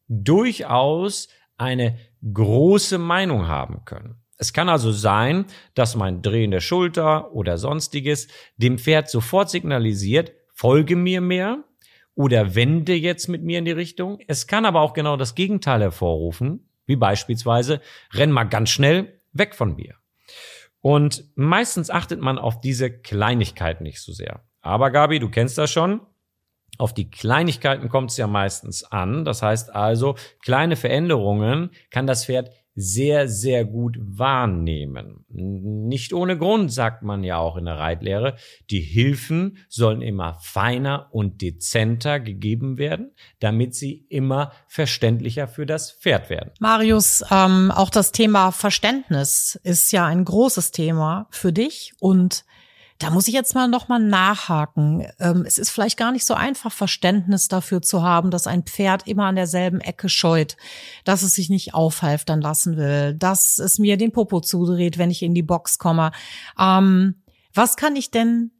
durchaus 0.06 1.28
eine 1.56 1.96
große 2.30 2.98
Meinung 2.98 3.48
haben 3.48 3.86
können. 3.86 4.16
Es 4.36 4.52
kann 4.52 4.68
also 4.68 4.92
sein, 4.92 5.46
dass 5.72 5.96
mein 5.96 6.20
Drehen 6.20 6.50
der 6.50 6.60
Schulter 6.60 7.32
oder 7.32 7.56
sonstiges 7.56 8.28
dem 8.58 8.76
Pferd 8.76 9.08
sofort 9.08 9.48
signalisiert, 9.48 10.34
folge 10.52 10.94
mir 10.94 11.22
mehr 11.22 11.64
oder 12.14 12.54
wende 12.54 12.92
jetzt 12.92 13.28
mit 13.28 13.42
mir 13.42 13.60
in 13.60 13.64
die 13.64 13.72
Richtung. 13.72 14.18
Es 14.26 14.46
kann 14.46 14.66
aber 14.66 14.82
auch 14.82 14.92
genau 14.92 15.16
das 15.16 15.34
Gegenteil 15.34 15.80
hervorrufen, 15.80 16.68
wie 16.84 16.96
beispielsweise 16.96 17.80
renn 18.12 18.30
mal 18.30 18.44
ganz 18.44 18.68
schnell 18.68 19.22
weg 19.34 19.54
von 19.54 19.76
mir. 19.76 19.94
Und 20.80 21.24
meistens 21.34 21.90
achtet 21.90 22.20
man 22.20 22.38
auf 22.38 22.60
diese 22.60 22.90
Kleinigkeiten 22.90 23.84
nicht 23.84 24.00
so 24.00 24.12
sehr. 24.12 24.44
Aber 24.60 24.90
Gabi, 24.90 25.18
du 25.18 25.30
kennst 25.30 25.58
das 25.58 25.70
schon. 25.70 26.00
Auf 26.78 26.92
die 26.92 27.10
Kleinigkeiten 27.10 27.88
kommt 27.88 28.10
es 28.10 28.16
ja 28.16 28.26
meistens 28.26 28.84
an. 28.84 29.24
Das 29.24 29.42
heißt 29.42 29.74
also, 29.74 30.16
kleine 30.42 30.76
Veränderungen 30.76 31.70
kann 31.90 32.06
das 32.06 32.26
Pferd 32.26 32.50
sehr, 32.74 33.28
sehr 33.28 33.64
gut 33.64 33.96
wahrnehmen. 34.00 35.24
Nicht 35.28 36.12
ohne 36.12 36.36
Grund 36.36 36.72
sagt 36.72 37.02
man 37.02 37.22
ja 37.22 37.38
auch 37.38 37.56
in 37.56 37.66
der 37.66 37.78
Reitlehre, 37.78 38.36
die 38.70 38.80
Hilfen 38.80 39.58
sollen 39.68 40.02
immer 40.02 40.34
feiner 40.42 41.08
und 41.12 41.40
dezenter 41.40 42.20
gegeben 42.20 42.78
werden, 42.78 43.12
damit 43.38 43.74
sie 43.74 44.06
immer 44.08 44.52
verständlicher 44.66 45.46
für 45.46 45.66
das 45.66 45.92
Pferd 45.92 46.30
werden. 46.30 46.50
Marius, 46.58 47.24
ähm, 47.30 47.70
auch 47.70 47.90
das 47.90 48.12
Thema 48.12 48.50
Verständnis 48.50 49.58
ist 49.62 49.92
ja 49.92 50.06
ein 50.06 50.24
großes 50.24 50.72
Thema 50.72 51.28
für 51.30 51.52
dich 51.52 51.92
und 52.00 52.44
da 53.04 53.10
muss 53.10 53.28
ich 53.28 53.34
jetzt 53.34 53.54
mal 53.54 53.68
noch 53.68 53.88
mal 53.88 53.98
nachhaken. 53.98 55.06
Ähm, 55.18 55.44
es 55.46 55.58
ist 55.58 55.68
vielleicht 55.68 55.98
gar 55.98 56.10
nicht 56.10 56.24
so 56.24 56.32
einfach, 56.32 56.72
Verständnis 56.72 57.48
dafür 57.48 57.82
zu 57.82 58.02
haben, 58.02 58.30
dass 58.30 58.46
ein 58.46 58.62
Pferd 58.62 59.06
immer 59.06 59.24
an 59.24 59.36
derselben 59.36 59.82
Ecke 59.82 60.08
scheut, 60.08 60.56
dass 61.04 61.22
es 61.22 61.34
sich 61.34 61.50
nicht 61.50 61.74
aufhalftern 61.74 62.40
lassen 62.40 62.78
will, 62.78 63.12
dass 63.12 63.58
es 63.58 63.78
mir 63.78 63.98
den 63.98 64.10
Popo 64.10 64.40
zudreht, 64.40 64.96
wenn 64.96 65.10
ich 65.10 65.22
in 65.22 65.34
die 65.34 65.42
Box 65.42 65.78
komme. 65.78 66.12
Ähm, 66.58 67.16
was 67.52 67.76
kann 67.76 67.94
ich 67.94 68.10
denn 68.10 68.52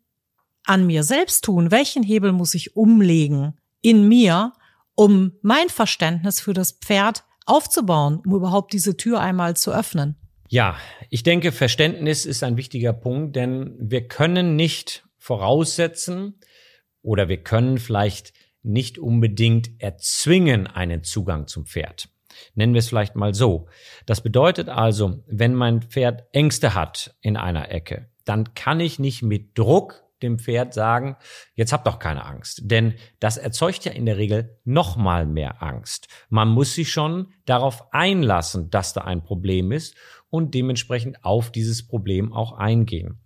an 0.66 0.86
mir 0.86 1.04
selbst 1.04 1.44
tun? 1.44 1.70
Welchen 1.70 2.02
Hebel 2.02 2.32
muss 2.32 2.52
ich 2.52 2.76
umlegen 2.76 3.54
in 3.80 4.06
mir, 4.06 4.52
um 4.94 5.32
mein 5.40 5.70
Verständnis 5.70 6.40
für 6.40 6.52
das 6.52 6.72
Pferd 6.72 7.24
aufzubauen, 7.46 8.20
um 8.26 8.34
überhaupt 8.34 8.74
diese 8.74 8.94
Tür 8.98 9.20
einmal 9.20 9.56
zu 9.56 9.72
öffnen? 9.72 10.16
Ja, 10.48 10.76
ich 11.10 11.22
denke, 11.22 11.52
Verständnis 11.52 12.26
ist 12.26 12.42
ein 12.42 12.56
wichtiger 12.56 12.92
Punkt, 12.92 13.34
denn 13.36 13.74
wir 13.78 14.06
können 14.06 14.56
nicht 14.56 15.04
voraussetzen 15.18 16.38
oder 17.02 17.28
wir 17.28 17.42
können 17.42 17.78
vielleicht 17.78 18.32
nicht 18.62 18.98
unbedingt 18.98 19.70
erzwingen 19.78 20.66
einen 20.66 21.02
Zugang 21.02 21.46
zum 21.46 21.66
Pferd. 21.66 22.08
Nennen 22.54 22.74
wir 22.74 22.80
es 22.80 22.88
vielleicht 22.88 23.14
mal 23.14 23.34
so. 23.34 23.68
Das 24.06 24.22
bedeutet 24.22 24.68
also, 24.68 25.22
wenn 25.26 25.54
mein 25.54 25.82
Pferd 25.82 26.24
Ängste 26.32 26.74
hat 26.74 27.14
in 27.20 27.36
einer 27.36 27.70
Ecke, 27.70 28.10
dann 28.24 28.54
kann 28.54 28.80
ich 28.80 28.98
nicht 28.98 29.22
mit 29.22 29.56
Druck 29.56 30.04
dem 30.22 30.38
Pferd 30.38 30.72
sagen, 30.72 31.16
jetzt 31.54 31.72
habt 31.72 31.86
doch 31.86 31.98
keine 31.98 32.24
Angst. 32.24 32.62
Denn 32.64 32.94
das 33.20 33.36
erzeugt 33.36 33.84
ja 33.84 33.92
in 33.92 34.06
der 34.06 34.16
Regel 34.16 34.58
noch 34.64 34.96
mal 34.96 35.26
mehr 35.26 35.62
Angst. 35.62 36.08
Man 36.28 36.48
muss 36.48 36.74
sich 36.74 36.90
schon 36.90 37.32
darauf 37.44 37.92
einlassen, 37.92 38.70
dass 38.70 38.94
da 38.94 39.02
ein 39.02 39.22
Problem 39.22 39.70
ist 39.70 39.94
und 40.34 40.52
dementsprechend 40.52 41.24
auf 41.24 41.52
dieses 41.52 41.86
Problem 41.86 42.32
auch 42.32 42.54
eingehen. 42.54 43.20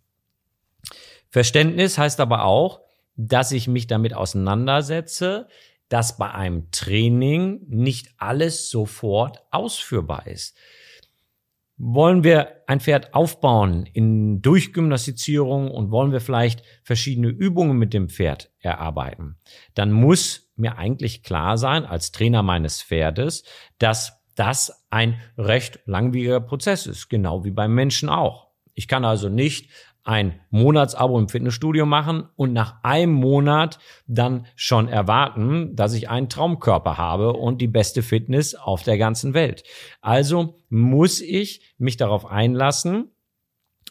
Verständnis 1.31 1.97
heißt 1.97 2.21
aber 2.21 2.45
auch, 2.45 2.83
dass 3.17 3.51
ich 3.51 3.67
mich 3.67 3.87
damit 3.87 4.13
auseinandersetze, 4.13 5.49
dass 5.89 6.19
bei 6.19 6.31
einem 6.31 6.71
Training 6.71 7.63
nicht 7.67 8.09
alles 8.19 8.69
sofort 8.69 9.43
ausführbar 9.51 10.27
ist. 10.27 10.55
Wollen 11.79 12.25
wir 12.25 12.63
ein 12.67 12.81
Pferd 12.81 13.15
aufbauen 13.15 13.87
in 13.87 14.43
Durchgymnastizierung 14.43 15.71
und 15.71 15.91
wollen 15.91 16.13
wir 16.13 16.21
vielleicht 16.21 16.63
verschiedene 16.83 17.29
Übungen 17.29 17.79
mit 17.79 17.95
dem 17.95 18.11
Pferd 18.11 18.51
erarbeiten, 18.59 19.39
dann 19.73 19.93
muss 19.93 20.51
mir 20.57 20.77
eigentlich 20.77 21.23
klar 21.23 21.57
sein, 21.57 21.87
als 21.87 22.13
Trainer 22.13 22.43
meines 22.43 22.83
Pferdes, 22.83 23.45
dass 23.79 24.21
das 24.35 24.78
ein 24.91 25.21
recht 25.37 25.81
langwieriger 25.87 26.41
Prozess 26.41 26.87
ist, 26.87 27.09
genau 27.09 27.45
wie 27.45 27.51
beim 27.51 27.75
Menschen 27.75 28.09
auch. 28.09 28.49
Ich 28.75 28.89
kann 28.89 29.05
also 29.05 29.29
nicht 29.29 29.71
ein 30.05 30.41
Monatsabo 30.49 31.19
im 31.19 31.29
Fitnessstudio 31.29 31.85
machen 31.85 32.29
und 32.35 32.55
nach 32.55 32.83
einem 32.83 33.13
Monat 33.13 33.79
dann 34.07 34.47
schon 34.57 34.89
erwarten, 34.89 35.77
dass 35.77 35.93
ich 35.93 36.09
einen 36.09 36.31
Traumkörper 36.31 36.97
habe 36.97 37.35
und 37.35 37.61
die 37.61 37.67
beste 37.67 38.03
Fitness 38.03 38.55
auf 38.55 38.83
der 38.83 38.97
ganzen 38.97 39.35
Welt. 39.35 39.65
Also 40.01 40.57
muss 40.71 41.21
ich 41.21 41.75
mich 41.77 41.99
darauf 41.99 42.25
einlassen, 42.25 43.11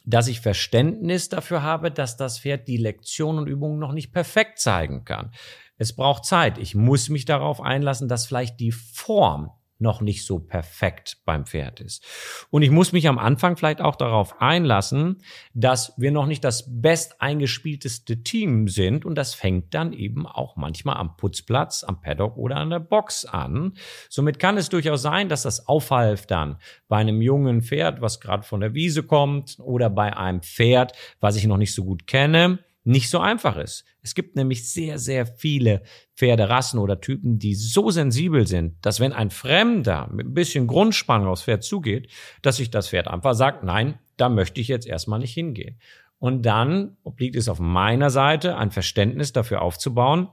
dass 0.05 0.27
ich 0.27 0.41
Verständnis 0.41 1.29
dafür 1.29 1.61
habe, 1.61 1.91
dass 1.91 2.17
das 2.17 2.39
Pferd 2.39 2.67
die 2.67 2.77
Lektion 2.77 3.37
und 3.37 3.47
Übungen 3.47 3.77
noch 3.77 3.91
nicht 3.91 4.11
perfekt 4.11 4.57
zeigen 4.57 5.03
kann. 5.03 5.31
Es 5.77 5.95
braucht 5.95 6.25
Zeit. 6.25 6.57
Ich 6.57 6.73
muss 6.73 7.09
mich 7.09 7.25
darauf 7.25 7.61
einlassen, 7.61 8.07
dass 8.07 8.25
vielleicht 8.25 8.59
die 8.59 8.71
Form 8.71 9.51
noch 9.79 10.01
nicht 10.01 10.25
so 10.25 10.39
perfekt 10.39 11.17
beim 11.25 11.45
Pferd 11.45 11.79
ist. 11.79 12.05
Und 12.49 12.61
ich 12.61 12.71
muss 12.71 12.91
mich 12.91 13.07
am 13.07 13.17
Anfang 13.17 13.57
vielleicht 13.57 13.81
auch 13.81 13.95
darauf 13.95 14.41
einlassen, 14.41 15.17
dass 15.53 15.93
wir 15.97 16.11
noch 16.11 16.25
nicht 16.25 16.43
das 16.43 16.65
best 16.67 17.21
eingespielteste 17.21 18.23
Team 18.23 18.67
sind 18.67 19.05
und 19.05 19.15
das 19.15 19.33
fängt 19.33 19.73
dann 19.73 19.93
eben 19.93 20.25
auch 20.25 20.55
manchmal 20.55 20.97
am 20.97 21.15
Putzplatz, 21.17 21.83
am 21.83 22.01
Paddock 22.01 22.37
oder 22.37 22.57
an 22.57 22.69
der 22.69 22.79
Box 22.79 23.25
an. 23.25 23.73
Somit 24.09 24.39
kann 24.39 24.57
es 24.57 24.69
durchaus 24.69 25.01
sein, 25.01 25.29
dass 25.29 25.43
das 25.43 25.67
Aufhalf 25.67 26.25
dann 26.25 26.57
bei 26.87 26.97
einem 26.97 27.21
jungen 27.21 27.61
Pferd, 27.61 28.01
was 28.01 28.19
gerade 28.19 28.43
von 28.43 28.61
der 28.61 28.73
Wiese 28.73 29.03
kommt 29.03 29.57
oder 29.59 29.89
bei 29.89 30.15
einem 30.15 30.41
Pferd, 30.41 30.93
was 31.19 31.35
ich 31.35 31.45
noch 31.45 31.57
nicht 31.57 31.73
so 31.73 31.83
gut 31.83 32.07
kenne, 32.07 32.59
nicht 32.87 33.09
so 33.09 33.19
einfach 33.19 33.57
ist. 33.57 33.83
Es 34.01 34.15
gibt 34.15 34.35
nämlich 34.35 34.71
sehr, 34.71 34.97
sehr 34.97 35.25
viele 35.25 35.83
Pferderassen 36.15 36.79
oder 36.79 37.01
Typen, 37.01 37.37
die 37.37 37.53
so 37.53 37.91
sensibel 37.91 38.47
sind, 38.47 38.77
dass 38.81 38.99
wenn 39.01 39.11
ein 39.11 39.29
Fremder 39.29 40.09
mit 40.11 40.27
ein 40.27 40.33
bisschen 40.33 40.67
Grundspannung 40.67 41.27
aufs 41.27 41.43
Pferd 41.43 41.63
zugeht, 41.63 42.09
dass 42.41 42.57
sich 42.57 42.71
das 42.71 42.89
Pferd 42.89 43.07
einfach 43.07 43.33
sagt, 43.33 43.63
nein, 43.63 43.99
da 44.15 44.29
möchte 44.29 44.61
ich 44.61 44.69
jetzt 44.69 44.87
erstmal 44.87 45.19
nicht 45.19 45.33
hingehen. 45.33 45.79
Und 46.17 46.43
dann 46.43 46.97
obliegt 47.03 47.35
es 47.35 47.49
auf 47.49 47.59
meiner 47.59 48.09
Seite, 48.09 48.55
ein 48.55 48.71
Verständnis 48.71 49.33
dafür 49.33 49.61
aufzubauen, 49.61 50.29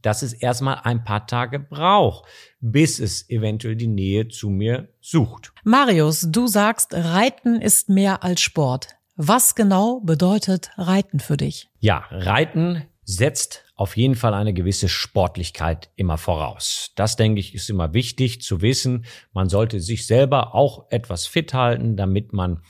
dass 0.00 0.22
es 0.22 0.32
erstmal 0.32 0.80
ein 0.84 1.04
paar 1.04 1.26
Tage 1.26 1.58
braucht, 1.58 2.28
bis 2.60 3.00
es 3.00 3.28
eventuell 3.28 3.76
die 3.76 3.88
Nähe 3.88 4.28
zu 4.28 4.48
mir 4.48 4.88
sucht. 5.00 5.52
Marius, 5.64 6.28
du 6.30 6.46
sagst, 6.46 6.94
Reiten 6.94 7.60
ist 7.60 7.88
mehr 7.88 8.22
als 8.22 8.40
Sport. 8.40 8.94
Was 9.16 9.54
genau 9.54 10.00
bedeutet 10.00 10.70
Reiten 10.76 11.20
für 11.20 11.36
dich? 11.36 11.68
Ja, 11.80 12.04
Reiten 12.10 12.82
setzt 13.04 13.64
auf 13.74 13.96
jeden 13.96 14.14
Fall 14.14 14.32
eine 14.32 14.54
gewisse 14.54 14.88
Sportlichkeit 14.88 15.90
immer 15.96 16.18
voraus. 16.18 16.92
Das, 16.96 17.16
denke 17.16 17.40
ich, 17.40 17.54
ist 17.54 17.68
immer 17.68 17.94
wichtig 17.94 18.40
zu 18.40 18.62
wissen. 18.62 19.04
Man 19.32 19.48
sollte 19.48 19.80
sich 19.80 20.06
selber 20.06 20.54
auch 20.54 20.86
etwas 20.90 21.26
fit 21.26 21.52
halten, 21.52 21.96
damit 21.96 22.32
man 22.32 22.62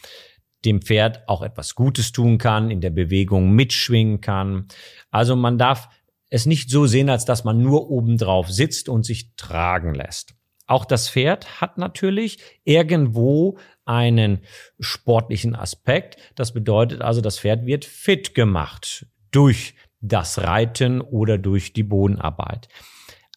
dem 0.65 0.81
Pferd 0.81 1.29
auch 1.29 1.43
etwas 1.43 1.75
Gutes 1.75 2.13
tun 2.13 2.39
kann, 2.39 2.71
in 2.71 2.81
der 2.81 2.91
Bewegung 2.91 3.53
mitschwingen 3.53 4.21
kann. 4.21 4.69
Also 5.11 5.37
man 5.37 5.59
darf 5.59 5.89
es 6.29 6.47
nicht 6.47 6.71
so 6.71 6.87
sehen, 6.87 7.11
als 7.11 7.25
dass 7.25 7.45
man 7.45 7.61
nur 7.61 7.91
obendrauf 7.91 8.51
sitzt 8.51 8.89
und 8.89 9.05
sich 9.05 9.35
tragen 9.37 9.95
lässt. 9.95 10.35
Auch 10.73 10.87
das 10.87 11.11
Pferd 11.11 11.61
hat 11.61 11.77
natürlich 11.77 12.39
irgendwo 12.65 13.59
einen 13.85 14.39
sportlichen 14.81 15.55
Aspekt. 15.55 16.17
Das 16.35 16.55
bedeutet 16.55 17.03
also, 17.03 17.21
das 17.21 17.39
Pferd 17.39 17.67
wird 17.67 17.85
fit 17.85 18.35
gemacht 18.35 19.05
durch 19.33 19.75
das 20.01 20.39
Reiten 20.39 21.03
oder 21.03 21.37
durch 21.37 21.75
die 21.75 21.83
Bodenarbeit. 21.83 22.69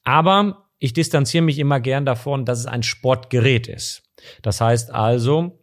Aber 0.05 0.69
ich 0.79 0.93
distanziere 0.93 1.43
mich 1.43 1.59
immer 1.59 1.81
gern 1.81 2.05
davon, 2.05 2.45
dass 2.45 2.59
es 2.59 2.67
ein 2.67 2.83
Sportgerät 2.83 3.67
ist. 3.67 4.03
Das 4.41 4.61
heißt 4.61 4.91
also, 4.91 5.59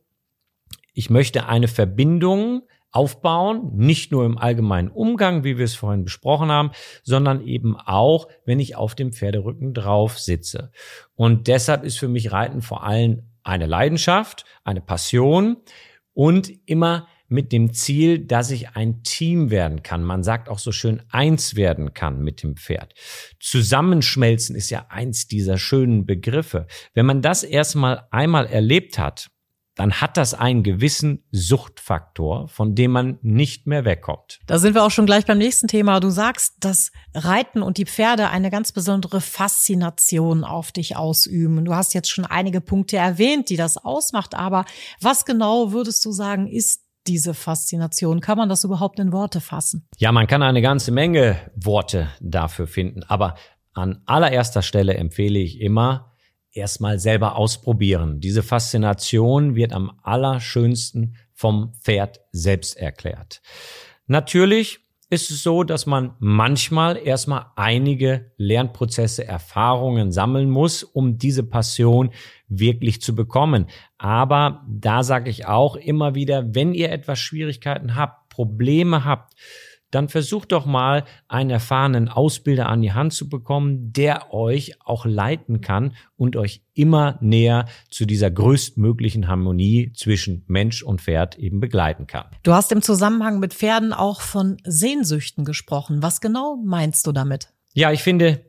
ich 0.92 1.08
möchte 1.08 1.46
eine 1.46 1.68
Verbindung 1.68 2.68
aufbauen, 2.92 3.70
nicht 3.74 4.12
nur 4.12 4.24
im 4.24 4.38
allgemeinen 4.38 4.88
Umgang, 4.88 5.44
wie 5.44 5.58
wir 5.58 5.64
es 5.64 5.74
vorhin 5.74 6.04
besprochen 6.04 6.50
haben, 6.50 6.70
sondern 7.02 7.44
eben 7.46 7.76
auch, 7.76 8.28
wenn 8.44 8.60
ich 8.60 8.76
auf 8.76 8.94
dem 8.94 9.12
Pferderücken 9.12 9.74
drauf 9.74 10.18
sitze. 10.18 10.70
Und 11.14 11.48
deshalb 11.48 11.84
ist 11.84 11.98
für 11.98 12.08
mich 12.08 12.32
Reiten 12.32 12.62
vor 12.62 12.84
allem 12.84 13.30
eine 13.42 13.66
Leidenschaft, 13.66 14.44
eine 14.62 14.80
Passion 14.80 15.56
und 16.12 16.52
immer 16.66 17.08
mit 17.32 17.50
dem 17.50 17.72
Ziel, 17.72 18.18
dass 18.18 18.50
ich 18.50 18.76
ein 18.76 19.02
Team 19.02 19.50
werden 19.50 19.82
kann. 19.82 20.04
Man 20.04 20.22
sagt 20.22 20.50
auch 20.50 20.58
so 20.58 20.70
schön 20.70 21.02
eins 21.10 21.56
werden 21.56 21.94
kann 21.94 22.20
mit 22.20 22.42
dem 22.42 22.56
Pferd. 22.56 22.92
Zusammenschmelzen 23.40 24.54
ist 24.54 24.68
ja 24.68 24.86
eins 24.90 25.28
dieser 25.28 25.56
schönen 25.56 26.04
Begriffe. 26.04 26.66
Wenn 26.92 27.06
man 27.06 27.22
das 27.22 27.42
erstmal 27.42 28.06
einmal 28.10 28.46
erlebt 28.46 28.98
hat, 28.98 29.30
dann 29.74 30.00
hat 30.00 30.16
das 30.16 30.34
einen 30.34 30.62
gewissen 30.62 31.24
Suchtfaktor, 31.32 32.48
von 32.48 32.74
dem 32.74 32.90
man 32.90 33.18
nicht 33.22 33.66
mehr 33.66 33.84
wegkommt. 33.84 34.40
Da 34.46 34.58
sind 34.58 34.74
wir 34.74 34.84
auch 34.84 34.90
schon 34.90 35.06
gleich 35.06 35.24
beim 35.24 35.38
nächsten 35.38 35.66
Thema. 35.66 35.98
Du 36.00 36.10
sagst, 36.10 36.56
dass 36.60 36.92
Reiten 37.14 37.62
und 37.62 37.78
die 37.78 37.86
Pferde 37.86 38.28
eine 38.28 38.50
ganz 38.50 38.72
besondere 38.72 39.20
Faszination 39.20 40.44
auf 40.44 40.72
dich 40.72 40.96
ausüben. 40.96 41.64
Du 41.64 41.74
hast 41.74 41.94
jetzt 41.94 42.10
schon 42.10 42.26
einige 42.26 42.60
Punkte 42.60 42.98
erwähnt, 42.98 43.48
die 43.48 43.56
das 43.56 43.78
ausmacht, 43.78 44.34
aber 44.34 44.66
was 45.00 45.24
genau 45.24 45.72
würdest 45.72 46.04
du 46.04 46.12
sagen, 46.12 46.46
ist 46.46 46.82
diese 47.06 47.34
Faszination? 47.34 48.20
Kann 48.20 48.38
man 48.38 48.48
das 48.48 48.64
überhaupt 48.64 48.98
in 48.98 49.12
Worte 49.12 49.40
fassen? 49.40 49.88
Ja, 49.98 50.12
man 50.12 50.26
kann 50.26 50.42
eine 50.42 50.62
ganze 50.62 50.92
Menge 50.92 51.36
Worte 51.56 52.08
dafür 52.20 52.66
finden, 52.66 53.02
aber 53.04 53.34
an 53.74 54.02
allererster 54.04 54.62
Stelle 54.62 54.94
empfehle 54.94 55.38
ich 55.38 55.60
immer, 55.60 56.11
erstmal 56.52 56.98
selber 56.98 57.36
ausprobieren. 57.36 58.20
Diese 58.20 58.42
Faszination 58.42 59.54
wird 59.54 59.72
am 59.72 59.98
allerschönsten 60.02 61.16
vom 61.32 61.72
Pferd 61.82 62.20
selbst 62.32 62.76
erklärt. 62.76 63.42
Natürlich 64.06 64.80
ist 65.12 65.30
es 65.30 65.42
so, 65.42 65.62
dass 65.62 65.84
man 65.84 66.14
manchmal 66.20 66.96
erstmal 66.96 67.46
einige 67.54 68.32
Lernprozesse, 68.38 69.26
Erfahrungen 69.26 70.10
sammeln 70.10 70.48
muss, 70.48 70.82
um 70.82 71.18
diese 71.18 71.42
Passion 71.42 72.12
wirklich 72.48 73.02
zu 73.02 73.14
bekommen. 73.14 73.66
Aber 73.98 74.64
da 74.66 75.02
sage 75.02 75.28
ich 75.28 75.46
auch 75.46 75.76
immer 75.76 76.14
wieder, 76.14 76.54
wenn 76.54 76.72
ihr 76.72 76.90
etwas 76.90 77.18
Schwierigkeiten 77.18 77.94
habt, 77.94 78.30
Probleme 78.30 79.04
habt, 79.04 79.34
dann 79.92 80.08
versucht 80.08 80.50
doch 80.50 80.66
mal 80.66 81.04
einen 81.28 81.50
erfahrenen 81.50 82.08
Ausbilder 82.08 82.68
an 82.68 82.80
die 82.82 82.92
Hand 82.92 83.12
zu 83.12 83.28
bekommen, 83.28 83.92
der 83.92 84.32
euch 84.34 84.72
auch 84.84 85.04
leiten 85.04 85.60
kann 85.60 85.94
und 86.16 86.34
euch 86.34 86.64
immer 86.74 87.18
näher 87.20 87.66
zu 87.90 88.06
dieser 88.06 88.30
größtmöglichen 88.30 89.28
Harmonie 89.28 89.92
zwischen 89.94 90.44
Mensch 90.48 90.82
und 90.82 91.02
Pferd 91.02 91.38
eben 91.38 91.60
begleiten 91.60 92.06
kann. 92.06 92.26
Du 92.42 92.52
hast 92.52 92.72
im 92.72 92.82
Zusammenhang 92.82 93.38
mit 93.38 93.54
Pferden 93.54 93.92
auch 93.92 94.22
von 94.22 94.56
Sehnsüchten 94.64 95.44
gesprochen. 95.44 96.02
Was 96.02 96.20
genau 96.20 96.56
meinst 96.64 97.06
du 97.06 97.12
damit? 97.12 97.52
Ja, 97.74 97.92
ich 97.92 98.02
finde, 98.02 98.44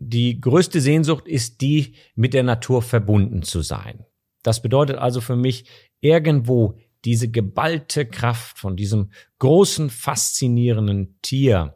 die 0.00 0.40
größte 0.40 0.80
Sehnsucht 0.80 1.28
ist 1.28 1.60
die, 1.60 1.94
mit 2.16 2.34
der 2.34 2.42
Natur 2.42 2.82
verbunden 2.82 3.42
zu 3.42 3.62
sein. 3.62 4.04
Das 4.42 4.62
bedeutet 4.62 4.96
also 4.96 5.20
für 5.20 5.36
mich, 5.36 5.64
irgendwo 6.00 6.78
diese 7.04 7.30
geballte 7.30 8.06
Kraft 8.06 8.58
von 8.58 8.76
diesem 8.76 9.10
großen, 9.38 9.90
faszinierenden 9.90 11.18
Tier 11.22 11.74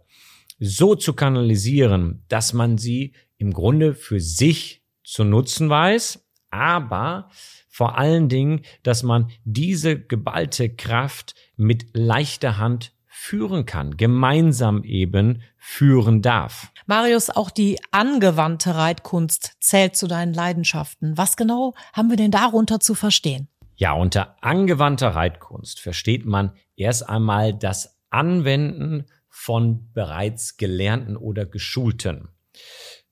so 0.59 0.95
zu 0.95 1.15
kanalisieren, 1.15 2.25
dass 2.29 2.53
man 2.53 2.79
sie 2.79 3.15
im 3.37 3.53
Grunde 3.53 3.95
für 3.95 4.21
sich 4.21 4.83
zu 5.03 5.25
nutzen 5.25 5.69
weiß, 5.69 6.25
aber 6.51 7.29
vor 7.69 7.99
allen 7.99 8.29
Dingen, 8.29 8.63
dass 8.83 9.03
man 9.03 9.31
diese 9.45 9.99
geballte 9.99 10.69
Kraft 10.75 11.35
mit 11.57 11.87
leichter 11.95 12.59
Hand 12.59 12.93
führen 13.07 13.67
kann, 13.67 13.97
gemeinsam 13.97 14.85
eben 14.85 15.43
führen 15.59 16.23
darf. 16.23 16.73
Marius, 16.87 17.31
auch 17.31 17.51
die 17.51 17.79
angewandte 17.91 18.75
Reitkunst 18.75 19.57
zählt 19.61 19.97
zu 19.97 20.07
deinen 20.07 20.35
Leidenschaften. 20.35 21.17
Was 21.17 21.37
genau 21.37 21.75
haben 21.93 22.11
wir 22.11 22.17
denn 22.17 22.31
darunter 22.31 22.81
zu 22.81 22.95
verstehen? 22.95 23.49
Ja, 23.83 23.95
unter 23.95 24.37
angewandter 24.45 25.09
Reitkunst 25.09 25.81
versteht 25.81 26.25
man 26.25 26.53
erst 26.77 27.09
einmal 27.09 27.53
das 27.53 28.01
Anwenden 28.11 29.07
von 29.29 29.93
bereits 29.93 30.57
gelernten 30.57 31.17
oder 31.17 31.47
geschulten. 31.47 32.29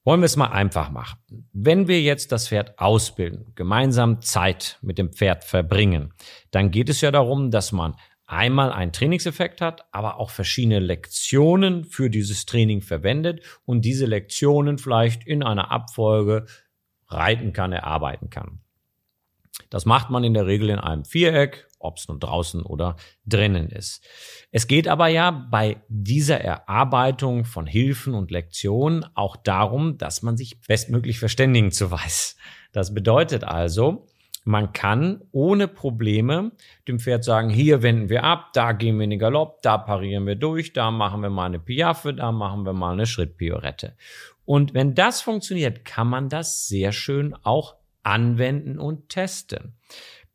Wollen 0.04 0.20
wir 0.20 0.26
es 0.26 0.36
mal 0.36 0.52
einfach 0.52 0.92
machen. 0.92 1.18
Wenn 1.52 1.88
wir 1.88 2.00
jetzt 2.00 2.30
das 2.30 2.46
Pferd 2.46 2.78
ausbilden, 2.78 3.50
gemeinsam 3.56 4.22
Zeit 4.22 4.78
mit 4.80 4.98
dem 4.98 5.12
Pferd 5.12 5.42
verbringen, 5.42 6.14
dann 6.52 6.70
geht 6.70 6.88
es 6.88 7.00
ja 7.00 7.10
darum, 7.10 7.50
dass 7.50 7.72
man 7.72 7.96
einmal 8.26 8.70
einen 8.70 8.92
Trainingseffekt 8.92 9.60
hat, 9.60 9.86
aber 9.90 10.18
auch 10.18 10.30
verschiedene 10.30 10.78
Lektionen 10.78 11.84
für 11.84 12.10
dieses 12.10 12.46
Training 12.46 12.80
verwendet 12.80 13.42
und 13.64 13.84
diese 13.84 14.06
Lektionen 14.06 14.78
vielleicht 14.78 15.26
in 15.26 15.42
einer 15.42 15.72
Abfolge 15.72 16.46
reiten 17.08 17.52
kann, 17.52 17.72
erarbeiten 17.72 18.30
kann. 18.30 18.60
Das 19.70 19.86
macht 19.86 20.10
man 20.10 20.24
in 20.24 20.34
der 20.34 20.46
Regel 20.46 20.68
in 20.68 20.78
einem 20.78 21.04
Viereck, 21.04 21.68
ob 21.78 21.96
es 21.96 22.08
nun 22.08 22.20
draußen 22.20 22.62
oder 22.62 22.96
drinnen 23.24 23.68
ist. 23.70 24.04
Es 24.50 24.66
geht 24.66 24.88
aber 24.88 25.08
ja 25.08 25.30
bei 25.30 25.80
dieser 25.88 26.40
Erarbeitung 26.40 27.44
von 27.44 27.66
Hilfen 27.66 28.14
und 28.14 28.30
Lektionen 28.30 29.06
auch 29.14 29.36
darum, 29.36 29.96
dass 29.96 30.22
man 30.22 30.36
sich 30.36 30.60
bestmöglich 30.60 31.18
verständigen 31.18 31.70
zu 31.70 31.90
weiß. 31.90 32.36
Das 32.72 32.92
bedeutet 32.92 33.44
also, 33.44 34.06
man 34.44 34.72
kann 34.72 35.22
ohne 35.32 35.68
Probleme 35.68 36.52
dem 36.88 36.98
Pferd 36.98 37.24
sagen, 37.24 37.50
hier 37.50 37.82
wenden 37.82 38.08
wir 38.08 38.24
ab, 38.24 38.52
da 38.52 38.72
gehen 38.72 38.96
wir 38.96 39.04
in 39.04 39.10
den 39.10 39.18
Galopp, 39.18 39.62
da 39.62 39.78
parieren 39.78 40.26
wir 40.26 40.34
durch, 40.34 40.72
da 40.72 40.90
machen 40.90 41.22
wir 41.22 41.30
mal 41.30 41.46
eine 41.46 41.60
Piaffe, 41.60 42.14
da 42.14 42.32
machen 42.32 42.64
wir 42.64 42.72
mal 42.72 42.92
eine 42.92 43.06
Schrittpiorette. 43.06 43.96
Und 44.44 44.74
wenn 44.74 44.94
das 44.94 45.20
funktioniert, 45.20 45.84
kann 45.84 46.08
man 46.08 46.28
das 46.28 46.66
sehr 46.66 46.92
schön 46.92 47.36
auch 47.42 47.76
anwenden 48.02 48.78
und 48.78 49.08
testen. 49.08 49.76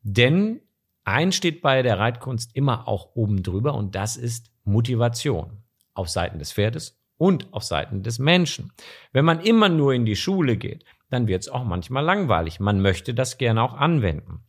Denn 0.02 0.62
eins 1.04 1.36
steht 1.36 1.62
bei 1.62 1.82
der 1.82 2.00
Reitkunst 2.00 2.56
immer 2.56 2.88
auch 2.88 3.16
oben 3.16 3.44
drüber 3.44 3.74
und 3.74 3.96
das 3.96 4.18
ist 4.18 4.52
Motivation 4.64 5.64
auf 5.94 6.10
Seiten 6.10 6.40
des 6.40 6.54
Pferdes 6.54 7.00
und 7.18 7.54
auf 7.54 7.64
Seiten 7.64 8.04
des 8.04 8.20
Menschen. 8.20 8.72
Wenn 9.12 9.26
man 9.26 9.40
immer 9.40 9.70
nur 9.70 9.94
in 9.94 10.06
die 10.06 10.16
Schule 10.16 10.58
geht, 10.58 10.84
dann 11.10 11.28
wird 11.28 11.44
es 11.44 11.50
auch 11.50 11.64
manchmal 11.64 12.04
langweilig. 12.04 12.60
Man 12.60 12.82
möchte 12.82 13.14
das 13.14 13.38
gerne 13.38 13.64
auch 13.64 13.74
anwenden. 13.74 14.44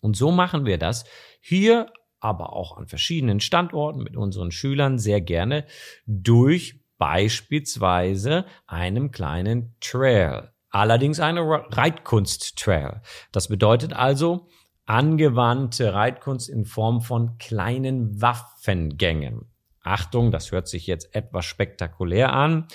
Und 0.00 0.16
so 0.16 0.30
machen 0.30 0.64
wir 0.64 0.78
das 0.78 1.04
hier, 1.40 1.92
aber 2.20 2.52
auch 2.52 2.76
an 2.76 2.86
verschiedenen 2.86 3.40
Standorten 3.40 4.02
mit 4.02 4.16
unseren 4.16 4.50
Schülern 4.50 4.98
sehr 4.98 5.20
gerne 5.20 5.66
durch 6.06 6.80
beispielsweise 6.98 8.44
einem 8.66 9.10
kleinen 9.10 9.76
Trail. 9.80 10.52
Allerdings 10.70 11.20
eine 11.20 11.40
Reitkunst-Trail. 11.42 13.00
Das 13.32 13.48
bedeutet 13.48 13.92
also 13.92 14.48
angewandte 14.84 15.92
Reitkunst 15.92 16.48
in 16.48 16.64
Form 16.64 17.00
von 17.00 17.38
kleinen 17.38 18.20
Waffengängen. 18.20 19.46
Achtung, 19.82 20.30
das 20.30 20.52
hört 20.52 20.68
sich 20.68 20.86
jetzt 20.86 21.14
etwas 21.14 21.46
spektakulär 21.46 22.32
an. 22.32 22.66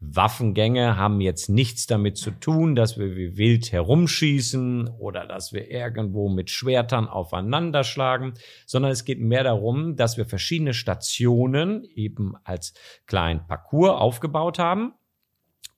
Waffengänge 0.00 0.96
haben 0.96 1.20
jetzt 1.20 1.48
nichts 1.48 1.86
damit 1.86 2.16
zu 2.16 2.30
tun, 2.30 2.74
dass 2.74 2.98
wir 2.98 3.14
wie 3.14 3.36
wild 3.36 3.72
herumschießen 3.72 4.88
oder 4.98 5.26
dass 5.26 5.52
wir 5.52 5.70
irgendwo 5.70 6.28
mit 6.28 6.50
Schwertern 6.50 7.08
aufeinander 7.08 7.84
schlagen, 7.84 8.34
sondern 8.66 8.90
es 8.90 9.04
geht 9.04 9.20
mehr 9.20 9.44
darum, 9.44 9.96
dass 9.96 10.16
wir 10.16 10.24
verschiedene 10.24 10.74
Stationen 10.74 11.84
eben 11.84 12.34
als 12.44 12.74
kleinen 13.06 13.46
Parcours 13.46 14.00
aufgebaut 14.00 14.58
haben 14.58 14.94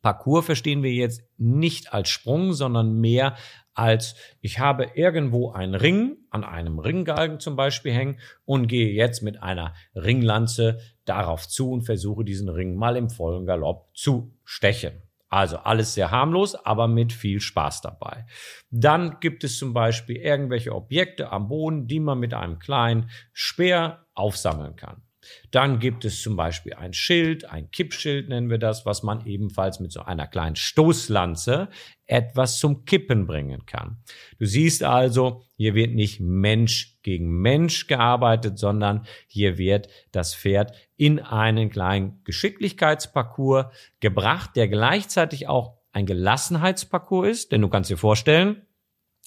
Parcours 0.05 0.45
verstehen 0.45 0.83
wir 0.83 0.93
jetzt 0.93 1.23
nicht 1.39 1.95
als 1.95 2.11
Sprung, 2.11 2.53
sondern 2.53 3.01
mehr 3.01 3.37
als 3.73 4.17
ich 4.43 4.59
habe 4.59 4.91
irgendwo 4.95 5.53
einen 5.53 5.75
Ring 5.75 6.19
an 6.29 6.45
einem 6.45 6.79
Ringgalgen 6.79 7.41
zum 7.41 7.57
Beispiel 7.57 7.93
hängen 7.93 8.21
und 8.45 8.67
gehe 8.67 8.93
jetzt 8.93 9.23
mit 9.23 9.43
einer 9.43 9.73
Ringlanze 9.97 10.79
darauf 11.07 11.49
zu 11.49 11.71
und 11.71 11.85
versuche 11.85 12.23
diesen 12.23 12.51
Ring 12.51 12.77
mal 12.77 12.99
im 12.99 13.09
vollen 13.09 13.47
Galopp 13.47 13.89
zu 13.95 14.37
stechen. 14.45 14.93
Also 15.31 15.57
alles 15.57 15.95
sehr 15.95 16.11
harmlos, 16.11 16.55
aber 16.55 16.87
mit 16.87 17.15
viel 17.15 17.41
Spaß 17.41 17.81
dabei. 17.81 18.27
Dann 18.71 19.21
gibt 19.21 19.43
es 19.43 19.57
zum 19.57 19.73
Beispiel 19.73 20.17
irgendwelche 20.17 20.75
Objekte 20.75 21.33
am 21.33 21.49
Boden, 21.49 21.87
die 21.87 21.99
man 21.99 22.19
mit 22.19 22.35
einem 22.35 22.59
kleinen 22.59 23.09
Speer 23.33 24.05
aufsammeln 24.13 24.77
kann. 24.77 25.04
Dann 25.51 25.79
gibt 25.79 26.05
es 26.05 26.23
zum 26.23 26.37
Beispiel 26.37 26.75
ein 26.75 26.93
Schild, 26.93 27.45
ein 27.45 27.71
Kippschild 27.71 28.29
nennen 28.29 28.51
wir 28.51 28.59
das, 28.59 28.87
was 28.87 29.03
man 29.03 29.27
ebenfalls 29.27 29.81
mit 29.81 29.93
so 29.93 30.01
einer 30.01 30.27
kleinen 30.27 30.57
Stoßlanze 30.57 31.69
etwas 32.07 32.59
zum 32.59 32.85
Kippen 32.85 33.27
bringen 33.27 33.67
kann. 33.67 33.99
Du 34.39 34.47
siehst 34.47 34.83
also, 34.83 35.43
hier 35.57 35.75
wird 35.75 35.95
nicht 35.95 36.21
Mensch 36.21 36.99
gegen 37.03 37.41
Mensch 37.41 37.87
gearbeitet, 37.87 38.59
sondern 38.59 39.07
hier 39.27 39.59
wird 39.59 39.89
das 40.13 40.35
Pferd 40.35 40.73
in 40.97 41.19
einen 41.21 41.71
kleinen 41.71 42.23
Geschicklichkeitsparcours 42.25 43.67
gebracht, 44.01 44.51
der 44.57 44.69
gleichzeitig 44.69 45.49
auch 45.49 45.79
ein 45.93 46.07
Gelassenheitsparcours 46.07 47.29
ist, 47.29 47.53
denn 47.53 47.63
du 47.63 47.69
kannst 47.69 47.91
dir 47.91 47.97
vorstellen, 47.97 48.63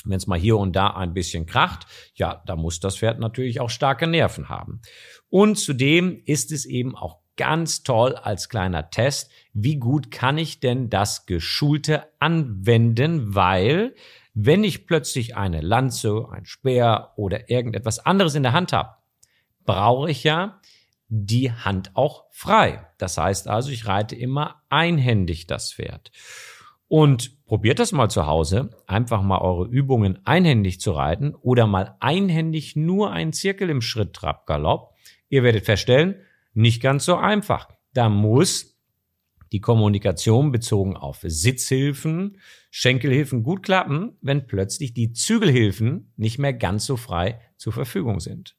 wenn 0.05 0.17
es 0.17 0.27
mal 0.27 0.39
hier 0.39 0.57
und 0.57 0.75
da 0.75 0.91
ein 0.91 1.13
bisschen 1.13 1.45
kracht, 1.45 1.85
ja, 2.15 2.41
da 2.45 2.55
muss 2.55 2.79
das 2.79 2.97
Pferd 2.97 3.19
natürlich 3.19 3.59
auch 3.59 3.69
starke 3.69 4.07
Nerven 4.07 4.49
haben. 4.49 4.81
Und 5.29 5.57
zudem 5.57 6.21
ist 6.25 6.51
es 6.51 6.65
eben 6.65 6.95
auch 6.95 7.19
ganz 7.35 7.83
toll 7.83 8.15
als 8.15 8.49
kleiner 8.49 8.89
Test, 8.89 9.31
wie 9.53 9.77
gut 9.77 10.11
kann 10.11 10.37
ich 10.37 10.59
denn 10.59 10.89
das 10.89 11.25
Geschulte 11.25 12.07
anwenden, 12.19 13.35
weil 13.35 13.95
wenn 14.33 14.63
ich 14.63 14.85
plötzlich 14.85 15.35
eine 15.35 15.61
Lanze, 15.61 16.27
ein 16.31 16.45
Speer 16.45 17.13
oder 17.15 17.49
irgendetwas 17.49 17.99
anderes 17.99 18.35
in 18.35 18.43
der 18.43 18.53
Hand 18.53 18.73
habe, 18.73 18.95
brauche 19.65 20.11
ich 20.11 20.23
ja 20.23 20.59
die 21.09 21.51
Hand 21.51 21.95
auch 21.95 22.25
frei. 22.31 22.85
Das 22.97 23.17
heißt 23.17 23.47
also, 23.47 23.71
ich 23.71 23.87
reite 23.87 24.15
immer 24.15 24.61
einhändig 24.69 25.47
das 25.47 25.73
Pferd. 25.73 26.11
Und 26.87 27.45
probiert 27.45 27.79
das 27.79 27.91
mal 27.91 28.09
zu 28.09 28.25
Hause, 28.27 28.69
einfach 28.87 29.21
mal 29.21 29.39
eure 29.39 29.67
Übungen 29.67 30.19
einhändig 30.25 30.79
zu 30.79 30.91
reiten 30.91 31.35
oder 31.35 31.67
mal 31.67 31.95
einhändig 31.99 32.75
nur 32.75 33.11
einen 33.11 33.33
Zirkel 33.33 33.69
im 33.69 33.81
Schritt 33.81 34.13
Trab 34.13 34.45
Galopp. 34.45 34.93
Ihr 35.29 35.43
werdet 35.43 35.65
feststellen, 35.65 36.15
nicht 36.53 36.81
ganz 36.81 37.05
so 37.05 37.15
einfach. 37.15 37.67
Da 37.93 38.09
muss 38.09 38.77
die 39.51 39.61
Kommunikation 39.61 40.51
bezogen 40.51 40.97
auf 40.97 41.19
Sitzhilfen, 41.23 42.39
Schenkelhilfen 42.69 43.43
gut 43.43 43.63
klappen, 43.63 44.17
wenn 44.21 44.47
plötzlich 44.47 44.93
die 44.93 45.13
Zügelhilfen 45.13 46.11
nicht 46.17 46.39
mehr 46.39 46.53
ganz 46.53 46.85
so 46.85 46.97
frei 46.97 47.39
zur 47.57 47.73
Verfügung 47.73 48.19
sind. 48.19 48.55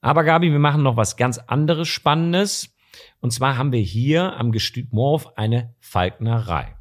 Aber 0.00 0.24
Gabi, 0.24 0.52
wir 0.52 0.58
machen 0.58 0.82
noch 0.82 0.96
was 0.96 1.16
ganz 1.16 1.38
anderes 1.38 1.88
Spannendes. 1.88 2.74
Und 3.20 3.32
zwar 3.32 3.56
haben 3.56 3.72
wir 3.72 3.80
hier 3.80 4.36
am 4.36 4.52
Gestüt 4.52 4.92
Morf 4.92 5.28
eine 5.36 5.74
Falknerei. 5.80 6.73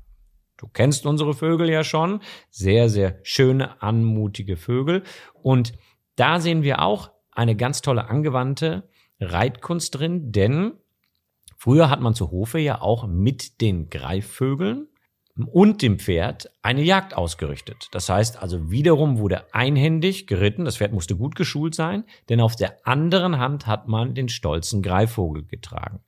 Du 0.63 0.69
kennst 0.71 1.06
unsere 1.06 1.34
Vögel 1.34 1.69
ja 1.69 1.84
schon. 1.84 2.21
Sehr, 2.49 2.88
sehr 2.88 3.19
schöne, 3.23 3.82
anmutige 3.82 4.56
Vögel. 4.56 5.04
Und 5.34 5.73
da 6.15 6.39
sehen 6.39 6.63
wir 6.63 6.82
auch 6.82 7.12
eine 7.32 7.58
ganz 7.58 7.82
tolle 7.82 8.08
angewandte 8.08 8.88
Reitkunst 9.19 9.99
drin, 9.99 10.32
denn 10.32 10.71
früher 11.58 11.89
hat 11.89 11.99
man 11.99 12.15
zu 12.15 12.32
Hofe 12.32 12.60
ja 12.60 12.82
auch 12.82 13.08
mit 13.08 13.60
den 13.60 13.89
Greifvögeln 13.89 14.88
und 15.52 15.82
dem 15.82 15.99
Pferd 15.99 16.49
eine 16.62 16.82
Jagd 16.82 17.13
ausgerichtet. 17.13 17.89
Das 17.91 18.08
heißt 18.08 18.41
also 18.41 18.71
wiederum 18.71 19.17
wurde 19.17 19.54
einhändig 19.54 20.28
geritten, 20.28 20.63
das 20.63 20.78
Pferd 20.78 20.93
musste 20.93 21.17
gut 21.17 21.36
geschult 21.36 21.76
sein, 21.76 22.06
denn 22.30 22.39
auf 22.39 22.56
der 22.56 22.88
anderen 22.88 23.38
Hand 23.38 23.67
hat 23.67 23.89
man 23.89 24.15
den 24.15 24.30
stolzen 24.30 24.82
Greifvogel 24.82 25.43
getragen. 25.43 25.99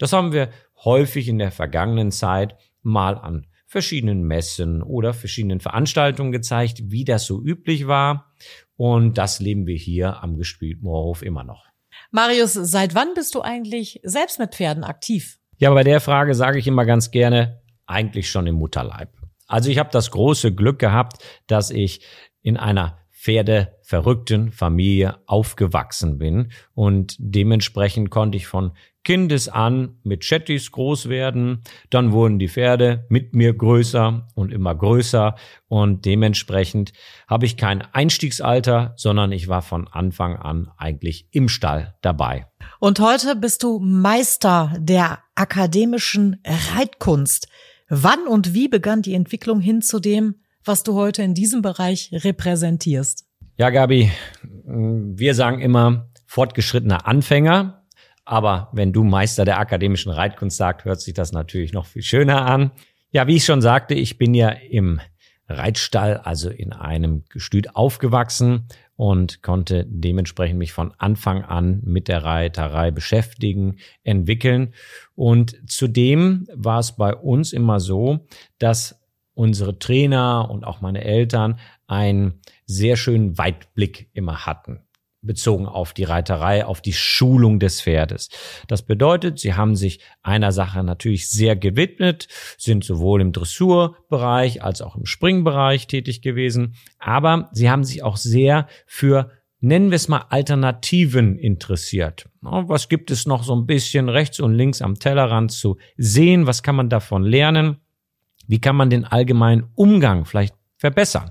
Das 0.00 0.12
haben 0.12 0.32
wir 0.32 0.48
häufig 0.84 1.28
in 1.28 1.38
der 1.38 1.52
vergangenen 1.52 2.10
Zeit 2.10 2.56
mal 2.82 3.16
an 3.16 3.46
verschiedenen 3.72 4.22
Messen 4.24 4.82
oder 4.82 5.14
verschiedenen 5.14 5.58
Veranstaltungen 5.58 6.30
gezeigt, 6.30 6.90
wie 6.90 7.04
das 7.04 7.24
so 7.24 7.42
üblich 7.42 7.86
war. 7.86 8.30
Und 8.76 9.16
das 9.16 9.40
leben 9.40 9.66
wir 9.66 9.76
hier 9.76 10.22
am 10.22 10.36
Gestüt 10.36 10.82
Moorhof 10.82 11.22
immer 11.22 11.42
noch. 11.42 11.64
Marius, 12.10 12.52
seit 12.52 12.94
wann 12.94 13.14
bist 13.14 13.34
du 13.34 13.40
eigentlich 13.40 13.98
selbst 14.02 14.38
mit 14.38 14.54
Pferden 14.54 14.84
aktiv? 14.84 15.38
Ja, 15.56 15.72
bei 15.72 15.84
der 15.84 16.02
Frage 16.02 16.34
sage 16.34 16.58
ich 16.58 16.66
immer 16.66 16.84
ganz 16.84 17.10
gerne, 17.10 17.62
eigentlich 17.86 18.30
schon 18.30 18.46
im 18.46 18.56
Mutterleib. 18.56 19.08
Also 19.46 19.70
ich 19.70 19.78
habe 19.78 19.88
das 19.90 20.10
große 20.10 20.54
Glück 20.54 20.78
gehabt, 20.78 21.24
dass 21.46 21.70
ich 21.70 22.04
in 22.42 22.58
einer 22.58 22.98
pferdeverrückten 23.22 24.50
Familie 24.50 25.16
aufgewachsen 25.26 26.18
bin 26.18 26.50
und 26.74 27.14
dementsprechend 27.18 28.10
konnte 28.10 28.36
ich 28.36 28.48
von 28.48 28.72
Kindes 29.04 29.48
an 29.48 29.98
mit 30.02 30.22
Chattys 30.22 30.70
groß 30.70 31.08
werden. 31.08 31.62
Dann 31.90 32.12
wurden 32.12 32.38
die 32.38 32.48
Pferde 32.48 33.06
mit 33.08 33.34
mir 33.34 33.52
größer 33.52 34.28
und 34.34 34.52
immer 34.52 34.74
größer. 34.74 35.34
Und 35.66 36.04
dementsprechend 36.04 36.92
habe 37.26 37.46
ich 37.46 37.56
kein 37.56 37.82
Einstiegsalter, 37.82 38.94
sondern 38.96 39.32
ich 39.32 39.48
war 39.48 39.62
von 39.62 39.88
Anfang 39.88 40.36
an 40.36 40.70
eigentlich 40.76 41.26
im 41.32 41.48
Stall 41.48 41.96
dabei. 42.00 42.46
Und 42.78 43.00
heute 43.00 43.34
bist 43.34 43.64
du 43.64 43.80
Meister 43.80 44.76
der 44.78 45.18
akademischen 45.34 46.40
Reitkunst. 46.76 47.48
Wann 47.88 48.26
und 48.26 48.54
wie 48.54 48.68
begann 48.68 49.02
die 49.02 49.14
Entwicklung 49.14 49.60
hin 49.60 49.82
zu 49.82 49.98
dem, 49.98 50.41
was 50.64 50.82
du 50.82 50.94
heute 50.94 51.22
in 51.22 51.34
diesem 51.34 51.62
Bereich 51.62 52.10
repräsentierst? 52.12 53.26
Ja, 53.56 53.70
Gabi, 53.70 54.10
wir 54.64 55.34
sagen 55.34 55.60
immer 55.60 56.10
fortgeschrittener 56.26 57.06
Anfänger. 57.06 57.84
Aber 58.24 58.70
wenn 58.72 58.92
du 58.92 59.04
Meister 59.04 59.44
der 59.44 59.58
akademischen 59.58 60.12
Reitkunst 60.12 60.56
sagst, 60.56 60.84
hört 60.84 61.00
sich 61.00 61.14
das 61.14 61.32
natürlich 61.32 61.72
noch 61.72 61.86
viel 61.86 62.02
schöner 62.02 62.46
an. 62.46 62.70
Ja, 63.10 63.26
wie 63.26 63.36
ich 63.36 63.44
schon 63.44 63.60
sagte, 63.60 63.94
ich 63.94 64.16
bin 64.16 64.32
ja 64.32 64.48
im 64.48 65.00
Reitstall, 65.48 66.16
also 66.16 66.48
in 66.48 66.72
einem 66.72 67.24
Gestüt 67.28 67.76
aufgewachsen 67.76 68.68
und 68.96 69.42
konnte 69.42 69.84
dementsprechend 69.88 70.58
mich 70.58 70.72
von 70.72 70.94
Anfang 70.96 71.42
an 71.42 71.80
mit 71.84 72.08
der 72.08 72.24
Reiterei 72.24 72.90
beschäftigen, 72.90 73.76
entwickeln. 74.04 74.72
Und 75.14 75.60
zudem 75.68 76.46
war 76.54 76.78
es 76.78 76.92
bei 76.96 77.14
uns 77.14 77.52
immer 77.52 77.80
so, 77.80 78.26
dass 78.58 79.01
unsere 79.34 79.78
Trainer 79.78 80.48
und 80.50 80.64
auch 80.64 80.80
meine 80.80 81.04
Eltern 81.04 81.58
einen 81.86 82.40
sehr 82.66 82.96
schönen 82.96 83.38
Weitblick 83.38 84.10
immer 84.12 84.46
hatten 84.46 84.82
bezogen 85.22 85.66
auf 85.66 85.92
die 85.92 86.04
Reiterei, 86.04 86.66
auf 86.66 86.82
die 86.82 86.92
Schulung 86.92 87.60
des 87.60 87.80
Pferdes. 87.80 88.28
Das 88.66 88.82
bedeutet, 88.82 89.38
sie 89.38 89.54
haben 89.54 89.76
sich 89.76 90.00
einer 90.22 90.52
Sache 90.52 90.82
natürlich 90.82 91.30
sehr 91.30 91.56
gewidmet, 91.56 92.26
sind 92.58 92.84
sowohl 92.84 93.20
im 93.20 93.32
Dressurbereich 93.32 94.62
als 94.62 94.82
auch 94.82 94.96
im 94.96 95.06
Springbereich 95.06 95.86
tätig 95.86 96.22
gewesen, 96.22 96.74
aber 96.98 97.48
sie 97.52 97.70
haben 97.70 97.84
sich 97.84 98.02
auch 98.02 98.16
sehr 98.16 98.66
für 98.86 99.30
nennen 99.60 99.90
wir 99.90 99.96
es 99.96 100.08
mal 100.08 100.26
Alternativen 100.28 101.38
interessiert. 101.38 102.28
Was 102.40 102.88
gibt 102.88 103.12
es 103.12 103.26
noch 103.26 103.44
so 103.44 103.54
ein 103.54 103.66
bisschen 103.66 104.08
rechts 104.08 104.40
und 104.40 104.54
links 104.54 104.82
am 104.82 104.98
Tellerrand 104.98 105.52
zu 105.52 105.76
sehen? 105.96 106.48
Was 106.48 106.64
kann 106.64 106.74
man 106.74 106.88
davon 106.88 107.22
lernen? 107.22 107.76
Wie 108.52 108.60
kann 108.60 108.76
man 108.76 108.90
den 108.90 109.06
allgemeinen 109.06 109.64
Umgang 109.76 110.26
vielleicht 110.26 110.54
verbessern? 110.76 111.30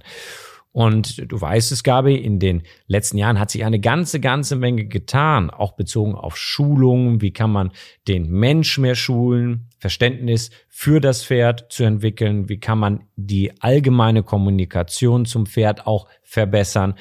Und 0.71 1.31
du 1.31 1.39
weißt 1.39 1.71
es, 1.71 1.83
Gabi, 1.83 2.15
in 2.15 2.39
den 2.39 2.63
letzten 2.87 3.19
Jahren 3.19 3.39
hat 3.39 3.51
sich 3.51 3.63
eine 3.63 3.79
ganze, 3.79 4.19
ganze 4.19 4.55
Menge 4.55 4.85
getan, 4.85 5.51
auch 5.51 5.73
bezogen 5.73 6.15
auf 6.15 6.35
Schulungen. 6.35 7.21
Wie 7.21 7.31
kann 7.31 7.51
man 7.51 7.69
den 8.07 8.27
Mensch 8.27 8.79
mehr 8.79 8.95
schulen, 8.95 9.67
Verständnis 9.77 10.49
für 10.67 10.99
das 10.99 11.23
Pferd 11.23 11.71
zu 11.71 11.83
entwickeln? 11.83 12.49
Wie 12.49 12.59
kann 12.59 12.79
man 12.79 13.03
die 13.15 13.51
allgemeine 13.61 14.23
Kommunikation 14.23 15.25
zum 15.25 15.45
Pferd 15.45 15.85
auch 15.85 16.07
verbessern? 16.23 16.95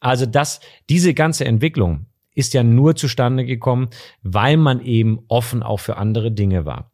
Also 0.00 0.24
das, 0.24 0.60
diese 0.88 1.12
ganze 1.12 1.44
Entwicklung 1.44 2.06
ist 2.34 2.54
ja 2.54 2.62
nur 2.62 2.96
zustande 2.96 3.44
gekommen, 3.44 3.90
weil 4.22 4.56
man 4.56 4.80
eben 4.80 5.18
offen 5.28 5.62
auch 5.62 5.80
für 5.80 5.98
andere 5.98 6.32
Dinge 6.32 6.64
war. 6.64 6.90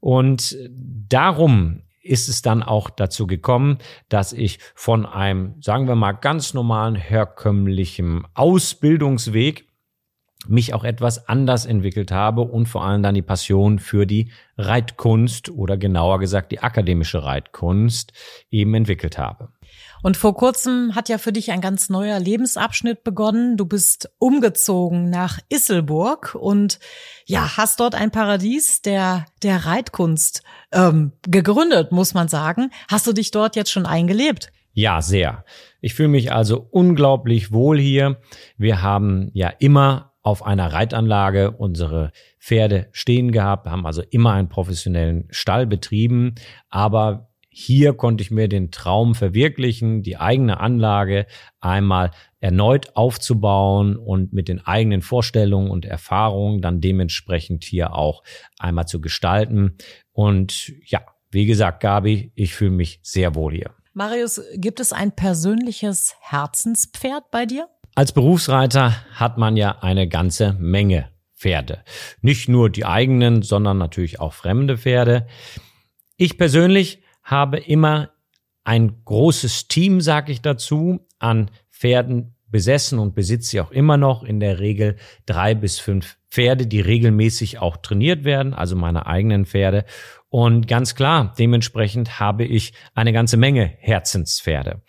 Und 0.00 0.56
darum 0.68 1.82
ist 2.06 2.28
es 2.28 2.42
dann 2.42 2.62
auch 2.62 2.90
dazu 2.90 3.26
gekommen, 3.26 3.78
dass 4.08 4.32
ich 4.32 4.58
von 4.74 5.06
einem, 5.06 5.54
sagen 5.60 5.88
wir 5.88 5.94
mal, 5.94 6.12
ganz 6.12 6.54
normalen, 6.54 6.94
herkömmlichen 6.94 8.24
Ausbildungsweg 8.34 9.66
mich 10.48 10.74
auch 10.74 10.84
etwas 10.84 11.28
anders 11.28 11.66
entwickelt 11.66 12.12
habe 12.12 12.42
und 12.42 12.66
vor 12.66 12.84
allem 12.84 13.02
dann 13.02 13.14
die 13.14 13.22
Passion 13.22 13.78
für 13.78 14.06
die 14.06 14.30
Reitkunst 14.56 15.50
oder 15.50 15.76
genauer 15.76 16.18
gesagt 16.20 16.52
die 16.52 16.60
akademische 16.60 17.24
Reitkunst 17.24 18.12
eben 18.50 18.74
entwickelt 18.74 19.18
habe. 19.18 19.48
Und 20.02 20.16
vor 20.16 20.34
kurzem 20.34 20.94
hat 20.94 21.08
ja 21.08 21.18
für 21.18 21.32
dich 21.32 21.50
ein 21.50 21.60
ganz 21.60 21.88
neuer 21.88 22.18
Lebensabschnitt 22.18 23.04
begonnen. 23.04 23.56
Du 23.56 23.66
bist 23.66 24.10
umgezogen 24.18 25.10
nach 25.10 25.38
Isselburg 25.48 26.34
und 26.34 26.78
ja, 27.24 27.56
hast 27.56 27.80
dort 27.80 27.94
ein 27.94 28.10
Paradies 28.10 28.82
der, 28.82 29.26
der 29.42 29.66
Reitkunst 29.66 30.42
ähm, 30.72 31.12
gegründet, 31.22 31.92
muss 31.92 32.14
man 32.14 32.28
sagen. 32.28 32.70
Hast 32.88 33.06
du 33.06 33.12
dich 33.12 33.30
dort 33.30 33.56
jetzt 33.56 33.70
schon 33.70 33.86
eingelebt? 33.86 34.52
Ja, 34.72 35.00
sehr. 35.00 35.44
Ich 35.80 35.94
fühle 35.94 36.08
mich 36.08 36.32
also 36.32 36.66
unglaublich 36.70 37.50
wohl 37.50 37.78
hier. 37.78 38.20
Wir 38.58 38.82
haben 38.82 39.30
ja 39.32 39.48
immer 39.48 40.12
auf 40.22 40.44
einer 40.44 40.72
Reitanlage 40.72 41.52
unsere 41.52 42.10
Pferde 42.40 42.88
stehen 42.90 43.32
gehabt, 43.32 43.68
haben 43.68 43.86
also 43.86 44.02
immer 44.10 44.32
einen 44.32 44.48
professionellen 44.48 45.28
Stall 45.30 45.66
betrieben, 45.66 46.34
aber 46.68 47.30
hier 47.58 47.94
konnte 47.94 48.20
ich 48.20 48.30
mir 48.30 48.48
den 48.48 48.70
Traum 48.70 49.14
verwirklichen, 49.14 50.02
die 50.02 50.18
eigene 50.18 50.60
Anlage 50.60 51.24
einmal 51.58 52.10
erneut 52.38 52.94
aufzubauen 52.96 53.96
und 53.96 54.34
mit 54.34 54.48
den 54.48 54.66
eigenen 54.66 55.00
Vorstellungen 55.00 55.70
und 55.70 55.86
Erfahrungen 55.86 56.60
dann 56.60 56.82
dementsprechend 56.82 57.64
hier 57.64 57.94
auch 57.94 58.22
einmal 58.58 58.86
zu 58.86 59.00
gestalten. 59.00 59.78
Und 60.12 60.70
ja, 60.84 61.00
wie 61.30 61.46
gesagt, 61.46 61.80
Gabi, 61.80 62.30
ich 62.34 62.54
fühle 62.54 62.72
mich 62.72 63.00
sehr 63.02 63.34
wohl 63.34 63.54
hier. 63.54 63.70
Marius, 63.94 64.42
gibt 64.56 64.78
es 64.78 64.92
ein 64.92 65.12
persönliches 65.12 66.14
Herzenspferd 66.20 67.30
bei 67.30 67.46
dir? 67.46 67.70
Als 67.94 68.12
Berufsreiter 68.12 68.96
hat 69.14 69.38
man 69.38 69.56
ja 69.56 69.78
eine 69.80 70.08
ganze 70.08 70.52
Menge 70.58 71.08
Pferde. 71.34 71.84
Nicht 72.20 72.50
nur 72.50 72.68
die 72.68 72.84
eigenen, 72.84 73.40
sondern 73.40 73.78
natürlich 73.78 74.20
auch 74.20 74.34
fremde 74.34 74.76
Pferde. 74.76 75.26
Ich 76.18 76.36
persönlich 76.36 77.02
habe 77.26 77.58
immer 77.58 78.10
ein 78.64 79.02
großes 79.04 79.68
Team, 79.68 80.00
sage 80.00 80.32
ich 80.32 80.40
dazu, 80.40 81.00
an 81.18 81.50
Pferden 81.70 82.34
besessen 82.48 82.98
und 82.98 83.14
besitze 83.14 83.50
sie 83.50 83.60
auch 83.60 83.72
immer 83.72 83.96
noch 83.96 84.22
in 84.22 84.40
der 84.40 84.60
Regel 84.60 84.96
drei 85.26 85.54
bis 85.54 85.78
fünf 85.78 86.16
Pferde, 86.30 86.66
die 86.66 86.80
regelmäßig 86.80 87.58
auch 87.58 87.76
trainiert 87.76 88.24
werden, 88.24 88.54
also 88.54 88.76
meine 88.76 89.06
eigenen 89.06 89.44
Pferde. 89.44 89.84
Und 90.28 90.68
ganz 90.68 90.94
klar, 90.94 91.34
dementsprechend 91.38 92.20
habe 92.20 92.44
ich 92.44 92.72
eine 92.94 93.12
ganze 93.12 93.36
Menge 93.36 93.74
Herzenspferde. 93.78 94.82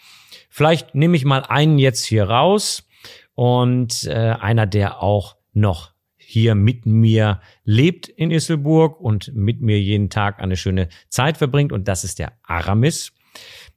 Vielleicht 0.49 0.95
nehme 0.95 1.17
ich 1.17 1.25
mal 1.25 1.43
einen 1.43 1.79
jetzt 1.79 2.05
hier 2.05 2.29
raus 2.29 2.87
und 3.33 4.03
äh, 4.05 4.35
einer, 4.39 4.67
der 4.67 5.01
auch 5.01 5.37
noch 5.53 5.91
hier 6.29 6.55
mit 6.55 6.85
mir 6.85 7.39
lebt 7.63 8.09
in 8.09 8.31
Isselburg 8.31 8.99
und 8.99 9.33
mit 9.33 9.61
mir 9.61 9.79
jeden 9.79 10.09
Tag 10.09 10.41
eine 10.41 10.57
schöne 10.57 10.89
Zeit 11.07 11.37
verbringt. 11.37 11.71
Und 11.71 11.87
das 11.87 12.03
ist 12.03 12.19
der 12.19 12.33
Aramis. 12.43 13.13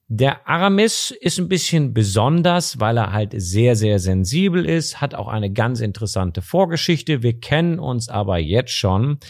Der 0.08 0.48
Aramis 0.48 1.12
ist 1.12 1.38
ein 1.38 1.48
bisschen 1.48 1.94
besonders, 1.94 2.80
weil 2.80 2.96
er 2.96 3.12
halt 3.12 3.34
sehr, 3.36 3.76
sehr 3.76 4.00
sensibel 4.00 4.66
ist, 4.66 5.00
hat 5.00 5.14
auch 5.14 5.28
eine 5.28 5.52
ganz 5.52 5.78
interessante 5.78 6.42
Vorgeschichte. 6.42 7.22
Wir 7.22 7.38
kennen 7.38 7.78
uns 7.78 8.08
aber 8.08 8.38
jetzt 8.38 8.72
schon 8.72 9.20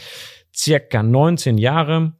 circa 0.56 1.02
19 1.02 1.58
Jahre. 1.58 2.14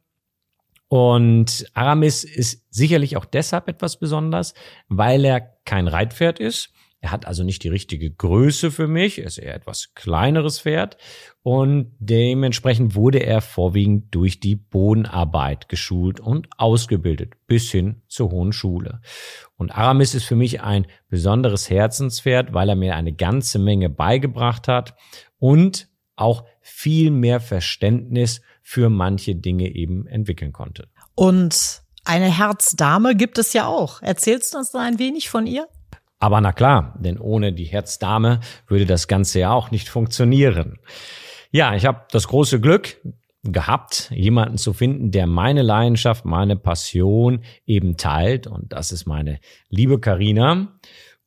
Und 0.87 1.65
Aramis 1.73 2.23
ist 2.23 2.67
sicherlich 2.69 3.17
auch 3.17 3.25
deshalb 3.25 3.67
etwas 3.69 3.97
besonders, 3.97 4.53
weil 4.87 5.25
er 5.25 5.41
kein 5.65 5.87
Reitpferd 5.87 6.39
ist 6.39 6.71
er 7.01 7.11
hat 7.11 7.25
also 7.25 7.43
nicht 7.43 7.63
die 7.63 7.69
richtige 7.69 8.11
Größe 8.11 8.69
für 8.69 8.87
mich, 8.87 9.19
er 9.19 9.25
ist 9.25 9.39
eher 9.39 9.55
etwas 9.55 9.93
kleineres 9.95 10.59
Pferd 10.59 10.97
und 11.41 11.95
dementsprechend 11.97 12.93
wurde 12.93 13.17
er 13.17 13.41
vorwiegend 13.41 14.13
durch 14.13 14.39
die 14.39 14.55
Bodenarbeit 14.55 15.67
geschult 15.67 16.19
und 16.19 16.47
ausgebildet 16.57 17.33
bis 17.47 17.71
hin 17.71 18.03
zur 18.07 18.29
hohen 18.29 18.53
Schule. 18.53 19.01
Und 19.57 19.71
Aramis 19.71 20.13
ist 20.13 20.25
für 20.25 20.35
mich 20.35 20.61
ein 20.61 20.85
besonderes 21.09 21.71
Herzenspferd, 21.71 22.53
weil 22.53 22.69
er 22.69 22.75
mir 22.75 22.95
eine 22.95 23.13
ganze 23.13 23.57
Menge 23.57 23.89
beigebracht 23.89 24.67
hat 24.67 24.95
und 25.39 25.89
auch 26.15 26.45
viel 26.61 27.09
mehr 27.09 27.39
Verständnis 27.39 28.41
für 28.61 28.91
manche 28.91 29.35
Dinge 29.35 29.73
eben 29.73 30.05
entwickeln 30.05 30.53
konnte. 30.53 30.87
Und 31.15 31.81
eine 32.05 32.37
Herzdame 32.37 33.15
gibt 33.15 33.39
es 33.39 33.53
ja 33.53 33.65
auch. 33.65 34.03
Erzählst 34.03 34.53
du 34.53 34.59
uns 34.59 34.69
da 34.69 34.81
ein 34.81 34.99
wenig 34.99 35.31
von 35.31 35.47
ihr? 35.47 35.67
Aber 36.21 36.39
na 36.39 36.51
klar, 36.53 36.93
denn 36.99 37.17
ohne 37.17 37.51
die 37.51 37.65
Herzdame 37.65 38.41
würde 38.67 38.85
das 38.85 39.07
Ganze 39.07 39.39
ja 39.39 39.51
auch 39.51 39.71
nicht 39.71 39.89
funktionieren. 39.89 40.77
Ja, 41.49 41.75
ich 41.75 41.87
habe 41.87 42.03
das 42.11 42.27
große 42.27 42.61
Glück 42.61 43.01
gehabt, 43.43 44.11
jemanden 44.13 44.59
zu 44.59 44.71
finden, 44.71 45.09
der 45.09 45.25
meine 45.25 45.63
Leidenschaft, 45.63 46.23
meine 46.23 46.55
Passion 46.55 47.41
eben 47.65 47.97
teilt. 47.97 48.45
Und 48.45 48.71
das 48.71 48.91
ist 48.91 49.07
meine 49.07 49.39
liebe 49.69 49.99
Karina. 49.99 50.67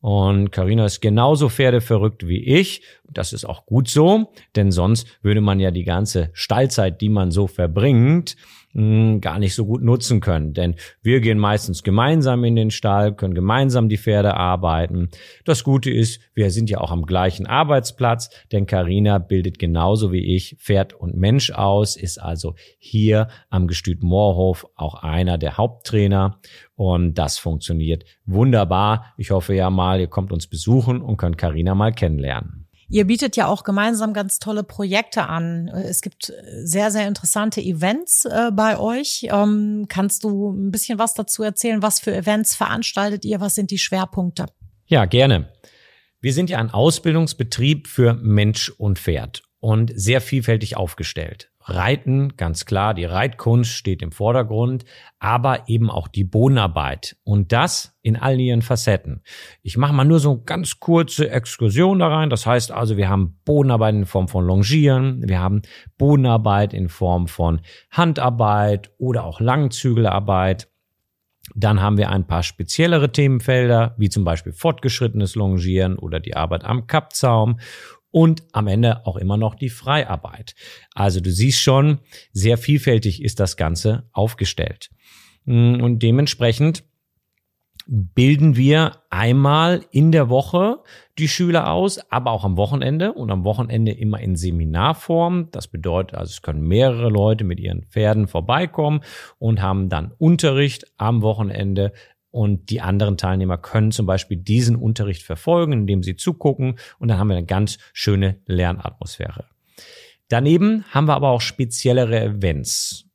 Und 0.00 0.52
Karina 0.52 0.85
ist 0.85 1.00
genauso 1.00 1.48
pferdeverrückt 1.48 2.28
wie 2.28 2.44
ich. 2.44 2.83
Das 3.11 3.33
ist 3.33 3.44
auch 3.44 3.66
gut 3.66 3.88
so, 3.88 4.33
denn 4.54 4.70
sonst 4.70 5.09
würde 5.22 5.40
man 5.40 5.59
ja 5.59 5.72
die 5.72 5.85
ganze 5.85 6.30
Stallzeit, 6.35 7.00
die 7.00 7.09
man 7.09 7.33
so 7.33 7.48
verbringt, 7.48 8.37
hm, 8.74 9.20
gar 9.20 9.38
nicht 9.38 9.54
so 9.54 9.64
gut 9.66 9.82
nutzen 9.82 10.20
können. 10.20 10.52
Denn 10.52 10.74
wir 11.02 11.20
gehen 11.20 11.38
meistens 11.38 11.82
gemeinsam 11.82 12.44
in 12.44 12.56
den 12.56 12.70
Stall, 12.70 13.14
können 13.14 13.34
gemeinsam 13.34 13.88
die 13.88 13.98
Pferde 13.98 14.37
arbeiten. 14.37 15.10
Das 15.44 15.62
Gute 15.62 15.90
ist, 15.90 16.20
wir 16.34 16.50
sind 16.50 16.70
ja 16.70 16.78
auch 16.78 16.90
am 16.90 17.06
gleichen 17.06 17.46
Arbeitsplatz, 17.46 18.30
denn 18.50 18.66
Karina 18.66 19.18
bildet 19.18 19.58
genauso 19.58 20.12
wie 20.12 20.34
ich 20.34 20.56
Pferd 20.58 20.92
und 20.92 21.16
Mensch 21.16 21.52
aus, 21.52 21.96
ist 21.96 22.18
also 22.18 22.54
hier 22.78 23.28
am 23.48 23.68
Gestüt 23.68 24.02
Moorhof 24.02 24.66
auch 24.74 24.96
einer 24.96 25.38
der 25.38 25.56
Haupttrainer. 25.56 26.40
Und 26.74 27.14
das 27.14 27.38
funktioniert 27.38 28.04
wunderbar. 28.26 29.14
Ich 29.16 29.30
hoffe 29.30 29.54
ja 29.54 29.70
mal, 29.70 30.00
ihr 30.00 30.08
kommt 30.08 30.32
uns 30.32 30.48
besuchen 30.48 31.00
und 31.00 31.16
könnt 31.16 31.38
Karina 31.38 31.76
mal 31.76 31.92
kennenlernen. 31.92 32.63
Ihr 32.94 33.09
bietet 33.09 33.35
ja 33.35 33.48
auch 33.48 33.64
gemeinsam 33.64 34.14
ganz 34.14 34.38
tolle 34.38 34.62
Projekte 34.62 35.28
an. 35.28 35.66
Es 35.66 36.00
gibt 36.00 36.33
sehr, 36.62 36.92
sehr 36.92 37.09
interessante 37.09 37.61
Events 37.61 38.24
äh, 38.24 38.52
bei 38.52 38.78
euch. 38.78 39.26
Ähm, 39.33 39.87
kannst 39.88 40.22
du 40.22 40.52
ein 40.52 40.70
bisschen 40.70 40.96
was 40.96 41.12
dazu 41.12 41.42
erzählen? 41.42 41.83
Was 41.83 41.98
für 41.98 42.14
Events 42.14 42.54
veranstaltet 42.54 43.24
ihr? 43.24 43.40
Was 43.40 43.57
sind 43.57 43.72
die 43.72 43.78
Schwerpunkte? 43.78 44.46
Ja, 44.87 45.07
gerne. 45.07 45.48
Wir 46.20 46.33
sind 46.33 46.50
ja 46.50 46.59
ein 46.59 46.70
Ausbildungsbetrieb 46.70 47.88
für 47.88 48.14
Mensch 48.14 48.70
und 48.70 49.00
Pferd 49.00 49.42
und 49.59 49.92
sehr 49.96 50.20
vielfältig 50.20 50.76
aufgestellt. 50.76 51.50
Reiten, 51.66 52.37
ganz 52.37 52.66
klar, 52.66 52.92
die 52.92 53.07
Reitkunst 53.07 53.70
steht 53.70 54.03
im 54.03 54.12
Vordergrund, 54.12 54.85
aber 55.18 55.68
eben 55.68 55.90
auch 55.90 56.09
die 56.09 56.24
Bodenarbeit 56.24 57.16
und 57.24 57.53
das 57.53 57.96
in 58.03 58.16
all 58.16 58.38
ihren 58.38 58.61
Facetten. 58.61 59.22
Ich 59.62 59.79
mache 59.79 59.94
mal 59.94 60.05
nur 60.05 60.20
so 60.20 60.33
eine 60.33 60.42
ganz 60.42 60.79
kurze 60.79 61.31
Exkursion 61.31 62.00
da 62.00 62.09
rein. 62.09 62.29
Das 62.29 62.44
heißt 62.44 62.70
also, 62.70 62.98
wir 62.98 63.09
haben 63.09 63.38
Bodenarbeit 63.46 63.94
in 63.94 64.05
Form 64.05 64.29
von 64.29 64.46
Longieren, 64.46 65.27
wir 65.27 65.40
haben 65.40 65.62
Bodenarbeit 65.96 66.74
in 66.74 66.90
Form 66.90 67.29
von 67.29 67.61
Handarbeit 67.90 68.92
oder 68.98 69.24
auch 69.24 69.40
Langzügelarbeit. 69.40 70.68
Dann 71.55 71.81
haben 71.81 71.98
wir 71.98 72.11
ein 72.11 72.27
paar 72.27 72.42
speziellere 72.42 73.12
Themenfelder, 73.12 73.94
wie 73.98 74.09
zum 74.09 74.24
Beispiel 74.24 74.53
fortgeschrittenes 74.53 75.35
Longieren 75.35 75.98
oder 75.98 76.20
die 76.20 76.37
Arbeit 76.37 76.64
am 76.64 76.87
Kappzaum 76.87 77.59
und 78.14 78.44
am 78.53 78.68
Ende 78.68 79.05
auch 79.07 79.16
immer 79.16 79.37
noch 79.37 79.57
die 79.57 79.70
Freiarbeit. 79.70 80.55
Also 80.94 81.20
du 81.20 81.33
siehst 81.33 81.61
schon, 81.61 81.98
sehr 82.33 82.59
vielfältig 82.59 83.20
ist 83.20 83.40
das 83.40 83.57
Ganze 83.57 84.09
aufgestellt. 84.12 84.90
Mm, 85.46 85.83
und 85.83 86.00
dementsprechend 86.00 86.85
bilden 87.88 88.55
wir 88.55 88.92
einmal 89.11 89.85
in 89.90 90.12
der 90.12 90.29
Woche 90.29 90.79
die 91.18 91.27
Schüler 91.27 91.72
aus, 91.72 91.98
aber 92.09 92.31
auch 92.31 92.44
am 92.44 92.57
Wochenende 92.57 93.12
und 93.12 93.33
am 93.33 93.42
Wochenende 93.42 93.90
immer 93.90 94.20
in 94.20 94.37
Seminarform. 94.37 95.48
Das 95.50 95.66
bedeutet 95.66 96.16
also, 96.16 96.31
es 96.31 96.42
können 96.42 96.62
mehrere 96.62 97.09
Leute 97.09 97.42
mit 97.42 97.59
ihren 97.59 97.83
Pferden 97.83 98.29
vorbeikommen 98.29 99.00
und 99.40 99.61
haben 99.61 99.88
dann 99.88 100.12
Unterricht 100.18 100.87
am 100.98 101.20
Wochenende 101.22 101.92
und 102.35 102.68
die 102.70 102.81
anderen 102.81 103.16
Teilnehmer 103.16 103.59
können 103.59 103.92
zum 103.92 104.07
Beispiel 104.07 104.37
diesen 104.37 104.75
Unterricht 104.75 105.23
verfolgen, 105.23 105.73
indem 105.73 106.03
sie 106.03 106.16
zugucken. 106.16 106.81
Und 106.99 107.07
dann 107.07 107.18
haben 107.18 107.29
wir 107.29 107.37
eine 107.37 107.47
ganz 107.47 107.79
schöne 107.92 108.40
Lernatmosphäre. 108.47 109.44
Daneben 110.27 110.85
haben 110.90 111.07
wir 111.07 111.14
aber 111.14 111.29
auch 111.29 111.40
speziellere 111.40 112.20
Events. 112.20 113.07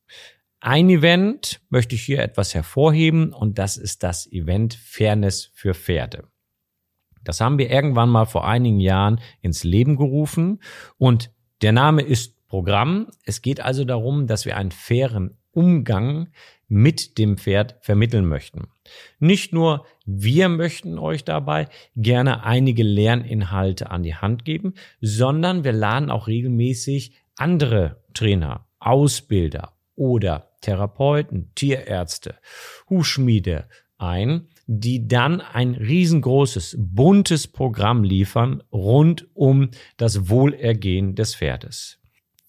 Ein 0.61 0.89
Event 0.89 1.59
möchte 1.69 1.95
ich 1.95 2.01
hier 2.03 2.19
etwas 2.19 2.55
hervorheben 2.55 3.33
und 3.33 3.59
das 3.59 3.75
ist 3.75 4.03
das 4.03 4.25
Event 4.31 4.75
Fairness 4.75 5.51
für 5.53 5.73
Pferde. 5.73 6.29
Das 7.21 7.41
haben 7.41 7.57
wir 7.57 7.69
irgendwann 7.69 8.09
mal 8.09 8.25
vor 8.25 8.47
einigen 8.47 8.79
Jahren 8.79 9.19
ins 9.41 9.65
Leben 9.65 9.97
gerufen 9.97 10.61
und 10.97 11.29
der 11.61 11.73
Name 11.73 12.03
ist 12.03 12.47
Programm. 12.47 13.07
Es 13.25 13.41
geht 13.41 13.59
also 13.59 13.83
darum, 13.83 14.27
dass 14.27 14.45
wir 14.45 14.55
einen 14.55 14.71
fairen 14.71 15.38
Umgang 15.59 16.29
mit 16.69 17.17
dem 17.17 17.37
Pferd 17.37 17.75
vermitteln 17.81 18.25
möchten. 18.25 18.69
Nicht 19.19 19.51
nur 19.51 19.85
wir 20.05 20.47
möchten 20.47 20.97
euch 20.97 21.25
dabei 21.25 21.67
gerne 21.97 22.45
einige 22.45 22.83
Lerninhalte 22.83 23.91
an 23.91 24.03
die 24.03 24.15
Hand 24.15 24.45
geben, 24.45 24.75
sondern 25.01 25.65
wir 25.65 25.73
laden 25.73 26.11
auch 26.11 26.27
regelmäßig 26.27 27.11
andere 27.35 28.01
Trainer, 28.13 28.67
Ausbilder 28.79 29.73
oder 29.95 30.51
Therapeuten, 30.61 31.51
Tierärzte, 31.55 32.35
Hufschmiede 32.89 33.65
ein, 33.97 34.47
die 34.65 35.09
dann 35.09 35.41
ein 35.41 35.73
riesengroßes, 35.73 36.77
buntes 36.79 37.47
Programm 37.47 38.05
liefern 38.05 38.63
rund 38.71 39.27
um 39.33 39.71
das 39.97 40.29
Wohlergehen 40.29 41.15
des 41.15 41.35
Pferdes. 41.35 41.99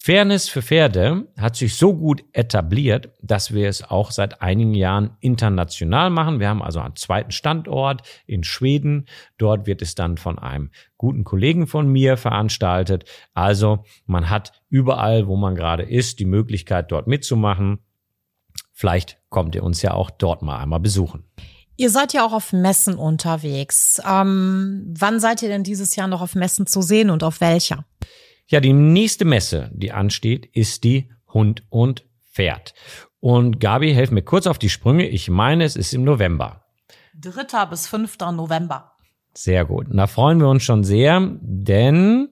Fairness 0.03 0.49
für 0.49 0.63
Pferde 0.63 1.29
hat 1.37 1.57
sich 1.57 1.77
so 1.77 1.95
gut 1.95 2.25
etabliert, 2.33 3.11
dass 3.21 3.53
wir 3.53 3.69
es 3.69 3.83
auch 3.83 4.13
seit 4.13 4.41
einigen 4.41 4.73
Jahren 4.73 5.11
international 5.21 6.09
machen. 6.09 6.41
Wir 6.41 6.49
haben 6.49 6.63
also 6.63 6.81
einen 6.81 6.97
zweiten 6.97 7.33
Standort 7.33 8.01
in 8.27 8.43
Schweden. 8.43 9.07
Dort 9.37 9.67
wird 9.67 9.83
es 9.83 9.95
dann 9.95 10.17
von 10.17 10.39
einem 10.39 10.71
guten 10.97 11.23
Kollegen 11.25 11.67
von 11.67 11.87
mir 11.87 12.17
veranstaltet. 12.17 13.05
Also 13.35 13.85
man 14.07 14.31
hat 14.31 14.63
überall, 14.71 15.27
wo 15.27 15.37
man 15.37 15.55
gerade 15.55 15.83
ist, 15.83 16.19
die 16.19 16.25
Möglichkeit, 16.25 16.91
dort 16.91 17.07
mitzumachen. 17.07 17.81
Vielleicht 18.73 19.19
kommt 19.29 19.55
ihr 19.55 19.63
uns 19.63 19.83
ja 19.83 19.93
auch 19.93 20.09
dort 20.09 20.41
mal 20.41 20.61
einmal 20.61 20.81
besuchen. 20.81 21.25
Ihr 21.77 21.91
seid 21.91 22.15
ja 22.15 22.25
auch 22.25 22.33
auf 22.33 22.55
Messen 22.55 22.95
unterwegs. 22.95 24.01
Ähm, 24.11 24.95
wann 24.99 25.21
seid 25.21 25.43
ihr 25.43 25.51
denn 25.51 25.63
dieses 25.63 25.95
Jahr 25.95 26.09
noch 26.09 26.23
auf 26.23 26.35
Messen 26.35 26.67
zu 26.67 26.81
sehen 26.81 27.11
und 27.11 27.23
auf 27.23 27.43
welcher? 27.43 27.85
Ja, 28.51 28.59
die 28.59 28.73
nächste 28.73 29.25
Messe, 29.25 29.71
die 29.73 29.93
ansteht, 29.93 30.45
ist 30.45 30.83
die 30.83 31.09
Hund 31.33 31.63
und 31.71 32.05
Pferd. 32.33 32.75
Und 33.21 33.61
Gabi, 33.61 33.95
helf 33.95 34.11
mir 34.11 34.23
kurz 34.23 34.49
auf 34.49 34.59
die 34.59 34.69
Sprünge. 34.69 35.07
Ich 35.07 35.31
meine, 35.31 35.63
es 35.63 35.77
ist 35.77 35.95
im 35.95 36.03
November. 36.03 36.65
3. 37.15 37.67
bis 37.67 37.87
5. 37.87 38.19
November. 38.33 38.97
Sehr 39.35 39.65
gut. 39.65 39.89
Und 39.89 39.99
da 39.99 40.09
freuen 40.09 40.41
wir 40.41 40.49
uns 40.49 40.65
schon 40.65 40.83
sehr, 40.83 41.21
denn 41.41 42.31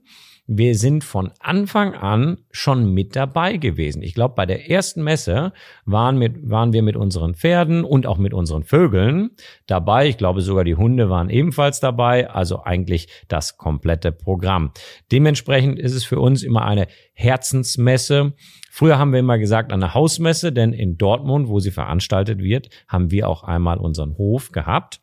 wir 0.51 0.75
sind 0.77 1.05
von 1.05 1.31
Anfang 1.41 1.93
an 1.93 2.39
schon 2.51 2.95
mit 2.95 3.15
dabei 3.15 3.59
gewesen. 3.59 4.01
Ich 4.03 4.15
glaube, 4.15 4.35
bei 4.35 4.47
der 4.47 4.71
ersten 4.71 5.05
Messe 5.05 5.53
waren, 5.85 6.17
mit, 6.17 6.49
waren 6.49 6.73
wir 6.73 6.83
mit 6.83 6.97
unseren 6.97 7.35
Pferden 7.35 7.85
und 7.85 8.07
auch 8.07 8.17
mit 8.17 8.33
unseren 8.33 8.65
Vögeln 8.65 9.33
dabei. 9.67 10.09
Ich 10.09 10.17
glaube, 10.17 10.41
sogar 10.41 10.65
die 10.65 10.75
Hunde 10.75 11.11
waren 11.11 11.29
ebenfalls 11.29 11.81
dabei. 11.81 12.31
Also 12.31 12.63
eigentlich 12.65 13.09
das 13.29 13.59
komplette 13.59 14.11
Programm. 14.11 14.73
Dementsprechend 15.13 15.79
ist 15.79 15.93
es 15.93 16.05
für 16.05 16.19
uns 16.19 16.43
immer 16.43 16.65
eine 16.65 16.87
Herzensmesse. 17.13 18.33
Früher 18.71 18.99
haben 18.99 19.13
wir 19.13 19.21
immer 19.21 19.39
gesagt 19.39 19.71
eine 19.71 19.93
Hausmesse, 19.93 20.51
denn 20.51 20.73
in 20.73 20.97
Dortmund, 20.97 21.49
wo 21.49 21.61
sie 21.61 21.73
veranstaltet 21.73 22.39
wird, 22.43 22.71
haben 22.89 23.11
wir 23.11 23.29
auch 23.29 23.43
einmal 23.43 23.77
unseren 23.77 24.17
Hof 24.17 24.51
gehabt. 24.51 25.03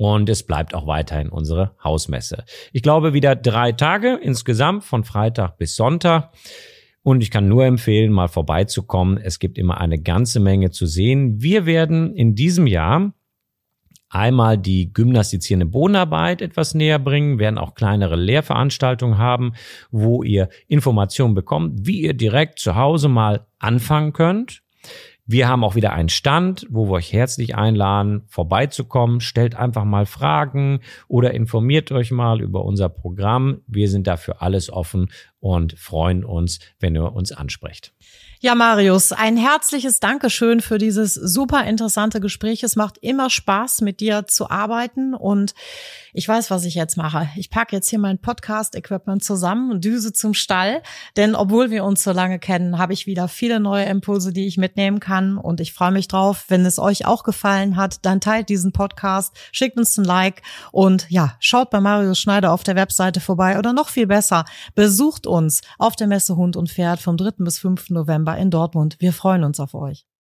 Und 0.00 0.30
es 0.30 0.44
bleibt 0.44 0.74
auch 0.74 0.86
weiterhin 0.86 1.28
unsere 1.28 1.72
Hausmesse. 1.84 2.44
Ich 2.72 2.80
glaube 2.80 3.12
wieder 3.12 3.36
drei 3.36 3.72
Tage 3.72 4.18
insgesamt 4.22 4.82
von 4.82 5.04
Freitag 5.04 5.58
bis 5.58 5.76
Sonntag. 5.76 6.32
Und 7.02 7.22
ich 7.22 7.30
kann 7.30 7.48
nur 7.48 7.66
empfehlen, 7.66 8.10
mal 8.10 8.28
vorbeizukommen. 8.28 9.18
Es 9.18 9.38
gibt 9.38 9.58
immer 9.58 9.78
eine 9.78 10.00
ganze 10.00 10.40
Menge 10.40 10.70
zu 10.70 10.86
sehen. 10.86 11.42
Wir 11.42 11.66
werden 11.66 12.16
in 12.16 12.34
diesem 12.34 12.66
Jahr 12.66 13.12
einmal 14.08 14.56
die 14.56 14.90
gymnastizierende 14.90 15.66
Bodenarbeit 15.66 16.40
etwas 16.40 16.72
näher 16.72 16.98
bringen, 16.98 17.38
werden 17.38 17.58
auch 17.58 17.74
kleinere 17.74 18.16
Lehrveranstaltungen 18.16 19.18
haben, 19.18 19.52
wo 19.90 20.22
ihr 20.22 20.48
Informationen 20.66 21.34
bekommt, 21.34 21.86
wie 21.86 22.00
ihr 22.00 22.14
direkt 22.14 22.58
zu 22.58 22.74
Hause 22.74 23.10
mal 23.10 23.48
anfangen 23.58 24.14
könnt. 24.14 24.62
Wir 25.32 25.46
haben 25.46 25.62
auch 25.62 25.76
wieder 25.76 25.92
einen 25.92 26.08
Stand, 26.08 26.66
wo 26.70 26.88
wir 26.88 26.94
euch 26.94 27.12
herzlich 27.12 27.54
einladen, 27.54 28.22
vorbeizukommen. 28.26 29.20
Stellt 29.20 29.54
einfach 29.54 29.84
mal 29.84 30.04
Fragen 30.04 30.80
oder 31.06 31.34
informiert 31.34 31.92
euch 31.92 32.10
mal 32.10 32.40
über 32.40 32.64
unser 32.64 32.88
Programm. 32.88 33.60
Wir 33.68 33.88
sind 33.88 34.08
dafür 34.08 34.42
alles 34.42 34.72
offen 34.72 35.12
und 35.38 35.78
freuen 35.78 36.24
uns, 36.24 36.58
wenn 36.80 36.96
ihr 36.96 37.12
uns 37.12 37.30
ansprecht. 37.30 37.94
Ja, 38.42 38.54
Marius, 38.54 39.12
ein 39.12 39.36
herzliches 39.36 40.00
Dankeschön 40.00 40.62
für 40.62 40.78
dieses 40.78 41.12
super 41.12 41.64
interessante 41.64 42.20
Gespräch. 42.20 42.62
Es 42.62 42.74
macht 42.74 42.96
immer 43.02 43.28
Spaß, 43.28 43.82
mit 43.82 44.00
dir 44.00 44.26
zu 44.28 44.48
arbeiten 44.48 45.12
und 45.12 45.52
ich 46.14 46.26
weiß, 46.26 46.50
was 46.50 46.64
ich 46.64 46.74
jetzt 46.74 46.96
mache. 46.96 47.28
Ich 47.36 47.50
packe 47.50 47.76
jetzt 47.76 47.90
hier 47.90 47.98
mein 47.98 48.18
Podcast-Equipment 48.18 49.22
zusammen 49.22 49.70
und 49.70 49.84
düse 49.84 50.14
zum 50.14 50.32
Stall, 50.32 50.82
denn 51.18 51.34
obwohl 51.34 51.70
wir 51.70 51.84
uns 51.84 52.02
so 52.02 52.12
lange 52.12 52.38
kennen, 52.38 52.78
habe 52.78 52.94
ich 52.94 53.06
wieder 53.06 53.28
viele 53.28 53.60
neue 53.60 53.84
Impulse, 53.84 54.32
die 54.32 54.46
ich 54.46 54.56
mitnehmen 54.56 55.00
kann 55.00 55.36
und 55.36 55.60
ich 55.60 55.74
freue 55.74 55.92
mich 55.92 56.08
drauf. 56.08 56.46
Wenn 56.48 56.64
es 56.64 56.78
euch 56.78 57.04
auch 57.04 57.24
gefallen 57.24 57.76
hat, 57.76 58.06
dann 58.06 58.22
teilt 58.22 58.48
diesen 58.48 58.72
Podcast, 58.72 59.36
schickt 59.52 59.76
uns 59.76 59.98
ein 59.98 60.04
Like 60.06 60.40
und 60.72 61.04
ja, 61.10 61.36
schaut 61.40 61.68
bei 61.68 61.80
Marius 61.80 62.18
Schneider 62.18 62.52
auf 62.52 62.62
der 62.62 62.74
Webseite 62.74 63.20
vorbei 63.20 63.58
oder 63.58 63.74
noch 63.74 63.90
viel 63.90 64.06
besser, 64.06 64.46
besucht 64.74 65.26
uns 65.26 65.60
auf 65.78 65.94
der 65.94 66.06
Messe 66.06 66.36
Hund 66.36 66.56
und 66.56 66.70
Pferd 66.70 67.00
vom 67.00 67.18
3. 67.18 67.32
bis 67.44 67.58
5. 67.58 67.90
November 67.90 68.29
in 68.34 68.50
Dortmund. 68.50 68.96
Wir 69.00 69.12
freuen 69.12 69.44
uns 69.44 69.60
auf 69.60 69.74
euch. 69.74 70.06